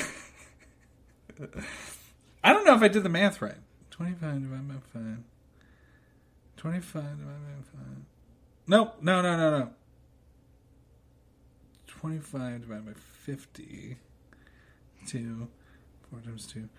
I 2.43 2.53
don't 2.53 2.65
know 2.65 2.75
if 2.75 2.81
I 2.81 2.87
did 2.87 3.03
the 3.03 3.09
math 3.09 3.41
right. 3.41 3.57
25 3.91 4.41
divided 4.41 4.67
by 4.67 4.75
5. 4.93 5.17
25 6.61 7.01
divided 7.01 7.17
by 7.17 7.79
5. 7.79 7.87
Nope. 8.67 8.97
No, 9.01 9.23
no, 9.23 9.35
no, 9.35 9.57
no. 9.57 9.69
25 11.87 12.61
divided 12.61 12.85
by 12.85 12.91
50. 12.93 13.97
2. 15.07 15.47
4 16.11 16.19
times 16.19 16.45
2. 16.45 16.69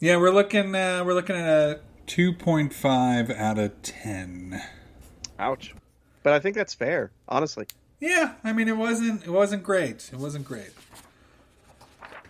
Yeah, 0.00 0.18
we're 0.18 0.32
looking 0.32 0.74
uh, 0.74 1.02
we're 1.06 1.14
looking 1.14 1.34
at 1.34 1.48
a 1.48 1.80
2.5 2.08 3.34
out 3.34 3.58
of 3.58 3.80
10. 3.80 4.62
ouch. 5.38 5.74
But 6.22 6.34
I 6.34 6.38
think 6.38 6.54
that's 6.54 6.74
fair, 6.74 7.10
honestly. 7.26 7.64
Yeah, 8.00 8.34
I 8.44 8.52
mean 8.52 8.68
it 8.68 8.76
wasn't 8.76 9.24
it 9.24 9.30
wasn't 9.30 9.62
great. 9.62 10.10
It 10.12 10.18
wasn't 10.18 10.44
great. 10.44 10.72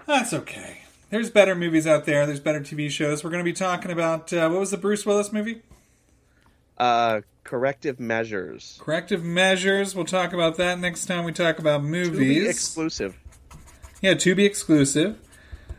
That's 0.07 0.33
okay. 0.33 0.83
There's 1.11 1.31
better 1.31 1.57
movies 1.57 1.89
out 1.89 2.05
there. 2.05 2.27
There's 2.27 2.39
better 2.39 2.61
TV 2.61 2.89
shows. 2.93 3.25
We're 3.25 3.31
going 3.31 3.45
to 3.45 3.51
be 3.51 3.53
talking 3.53 3.91
about 3.91 4.33
uh, 4.33 4.49
what 4.49 4.61
was 4.61 4.71
the 4.71 4.77
Bruce 4.77 5.05
Willis 5.05 5.33
movie? 5.33 5.63
Uh, 6.81 7.21
corrective 7.45 8.01
measures. 8.01 8.79
Corrective 8.81 9.23
Measures. 9.23 9.95
We'll 9.95 10.07
talk 10.07 10.33
about 10.33 10.57
that 10.57 10.79
next 10.79 11.07
time 11.07 11.25
we 11.25 11.33
talk 11.33 11.59
about 11.59 11.79
To 11.79 11.83
be 11.83 11.89
movies. 11.89 12.49
exclusive. 12.49 13.19
yeah, 14.01 14.15
to 14.15 14.35
be 14.35 14.47
exclusive. 14.47 15.19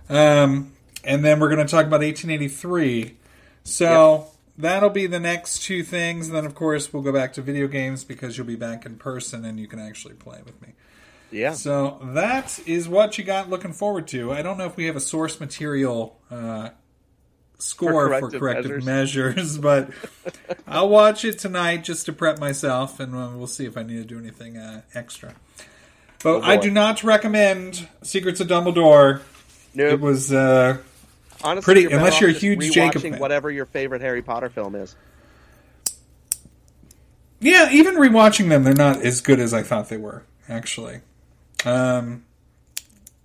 Um, 0.10 0.74
and 1.04 1.26
then 1.26 1.40
we're 1.40 1.50
going 1.50 1.66
to 1.66 1.72
talk 1.72 1.86
about 1.88 2.02
1883. 2.02 3.18
So 3.64 4.28
that'll 4.58 4.90
be 4.92 5.08
the 5.08 5.20
next 5.20 5.64
two 5.64 5.82
things. 5.84 6.28
And 6.28 6.36
then, 6.36 6.46
of 6.46 6.54
course, 6.54 6.94
we'll 6.94 7.04
go 7.04 7.12
back 7.12 7.34
to 7.34 7.42
video 7.42 7.68
games 7.68 8.04
because 8.04 8.38
you'll 8.38 8.46
be 8.48 8.56
back 8.56 8.86
in 8.86 8.98
person 8.98 9.44
and 9.44 9.60
you 9.60 9.68
can 9.68 9.80
actually 9.80 10.14
play 10.14 10.42
with 10.46 10.62
me. 10.62 10.74
Yeah. 11.32 11.54
So 11.54 12.00
that 12.14 12.60
is 12.68 12.88
what 12.90 13.18
you 13.18 13.24
got 13.24 13.50
looking 13.50 13.74
forward 13.74 14.08
to. 14.10 14.32
I 14.32 14.42
don't 14.42 14.58
know 14.58 14.66
if 14.66 14.76
we 14.76 14.86
have 14.86 14.96
a 14.98 15.00
source 15.02 15.40
material 15.40 16.20
uh, 16.30 16.70
score 17.62 17.91
for 17.91 18.08
corrective, 18.10 18.32
For 18.32 18.39
corrective 18.39 18.86
measures, 18.86 19.58
but 19.60 19.89
I'll 20.67 20.89
watch 20.89 21.24
it 21.26 21.39
tonight 21.39 21.84
just 21.84 22.06
to 22.08 22.13
prep 22.13 22.39
myself, 22.39 23.00
and 23.00 23.15
uh, 23.15 23.30
we'll 23.36 23.47
see 23.47 23.65
if 23.65 23.78
I 23.78 23.84
need 23.84 23.97
to 23.97 24.04
do 24.06 24.19
anything 24.19 24.58
uh, 24.58 24.82
extra. 24.93 25.34
But 26.24 26.30
Oh, 26.38 26.41
I 26.41 26.58
do 26.58 26.69
not 26.69 27.04
recommend 27.04 27.88
Secrets 28.04 28.39
of 28.39 28.47
Dumbledore. 28.47 29.21
Nope. 29.74 29.93
It 29.93 30.00
was 30.02 30.32
uh, 30.32 30.78
Honestly, 31.43 31.63
pretty- 31.65 31.84
better 31.86 31.97
unless 31.97 32.21
you're 32.21 32.30
a 32.30 32.34
huge 32.34 32.71
Jacob 32.71 33.02
fan. 33.02 33.17
Whatever 33.19 33.50
your 33.50 33.65
favorite 33.65 34.02
Harry 34.02 34.21
Potter 34.21 34.50
film 34.50 34.76
is. 34.76 34.95
yeah. 37.39 37.69
Even 37.71 37.95
rewatching 37.95 38.50
them, 38.50 38.63
they're 38.63 38.74
not 38.74 39.02
as 39.02 39.21
good 39.21 39.39
as 39.39 39.54
I 39.54 39.63
thought 39.63 39.89
they 39.89 39.97
were. 39.97 40.24
Actually, 40.50 41.02
um, 41.65 42.24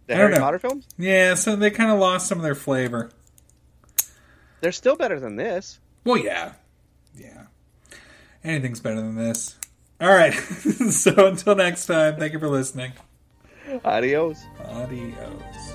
The 0.06 0.14
Harry 0.14 0.32
know. 0.32 0.38
Potter 0.38 0.58
films? 0.58 0.86
yeah. 0.96 1.34
So 1.34 1.56
they 1.56 1.70
kind 1.70 1.90
of 1.90 1.98
lost 1.98 2.28
some 2.28 2.38
of 2.38 2.44
their 2.44 2.54
flavor. 2.54 3.10
They're 4.66 4.72
still 4.72 4.96
better 4.96 5.20
than 5.20 5.36
this. 5.36 5.78
Well, 6.02 6.18
yeah. 6.18 6.54
Yeah. 7.16 7.44
Anything's 8.42 8.80
better 8.80 8.96
than 8.96 9.14
this. 9.14 9.54
All 10.00 10.08
right. 10.08 10.32
so 10.90 11.28
until 11.28 11.54
next 11.54 11.86
time, 11.86 12.16
thank 12.16 12.32
you 12.32 12.40
for 12.40 12.48
listening. 12.48 12.92
Adios. 13.84 14.42
Adios. 14.58 15.65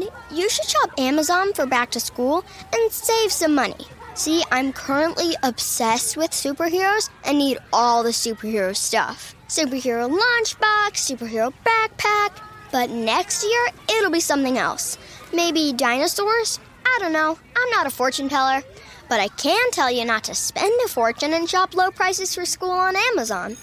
Dad, 0.00 0.10
you 0.30 0.48
should 0.48 0.64
shop 0.64 0.90
Amazon 0.98 1.52
for 1.52 1.66
back 1.66 1.90
to 1.92 2.00
school 2.00 2.44
and 2.72 2.92
save 2.92 3.32
some 3.32 3.54
money. 3.54 3.86
See, 4.14 4.42
I'm 4.50 4.72
currently 4.72 5.34
obsessed 5.42 6.16
with 6.16 6.32
superheroes 6.32 7.08
and 7.24 7.38
need 7.38 7.58
all 7.72 8.02
the 8.02 8.10
superhero 8.10 8.74
stuff. 8.76 9.34
Superhero 9.48 10.10
lunchbox, 10.10 10.92
superhero 10.94 11.52
backpack. 11.64 12.30
But 12.72 12.90
next 12.90 13.44
year, 13.44 13.68
it'll 13.96 14.10
be 14.10 14.20
something 14.20 14.58
else. 14.58 14.98
Maybe 15.32 15.72
dinosaurs? 15.72 16.58
I 16.84 16.98
don't 17.00 17.12
know. 17.12 17.38
I'm 17.56 17.70
not 17.70 17.86
a 17.86 17.90
fortune 17.90 18.28
teller. 18.28 18.62
But 19.08 19.20
I 19.20 19.28
can 19.28 19.70
tell 19.70 19.90
you 19.90 20.04
not 20.04 20.24
to 20.24 20.34
spend 20.34 20.72
a 20.84 20.88
fortune 20.88 21.32
and 21.32 21.48
shop 21.48 21.74
low 21.74 21.90
prices 21.90 22.34
for 22.34 22.44
school 22.44 22.70
on 22.70 22.94
Amazon. 22.96 23.56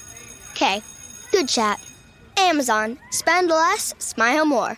Okay, 0.52 0.82
good 1.32 1.48
chat. 1.48 1.80
Amazon. 2.38 2.98
Spend 3.12 3.50
less, 3.50 3.94
smile 4.00 4.46
more. 4.46 4.78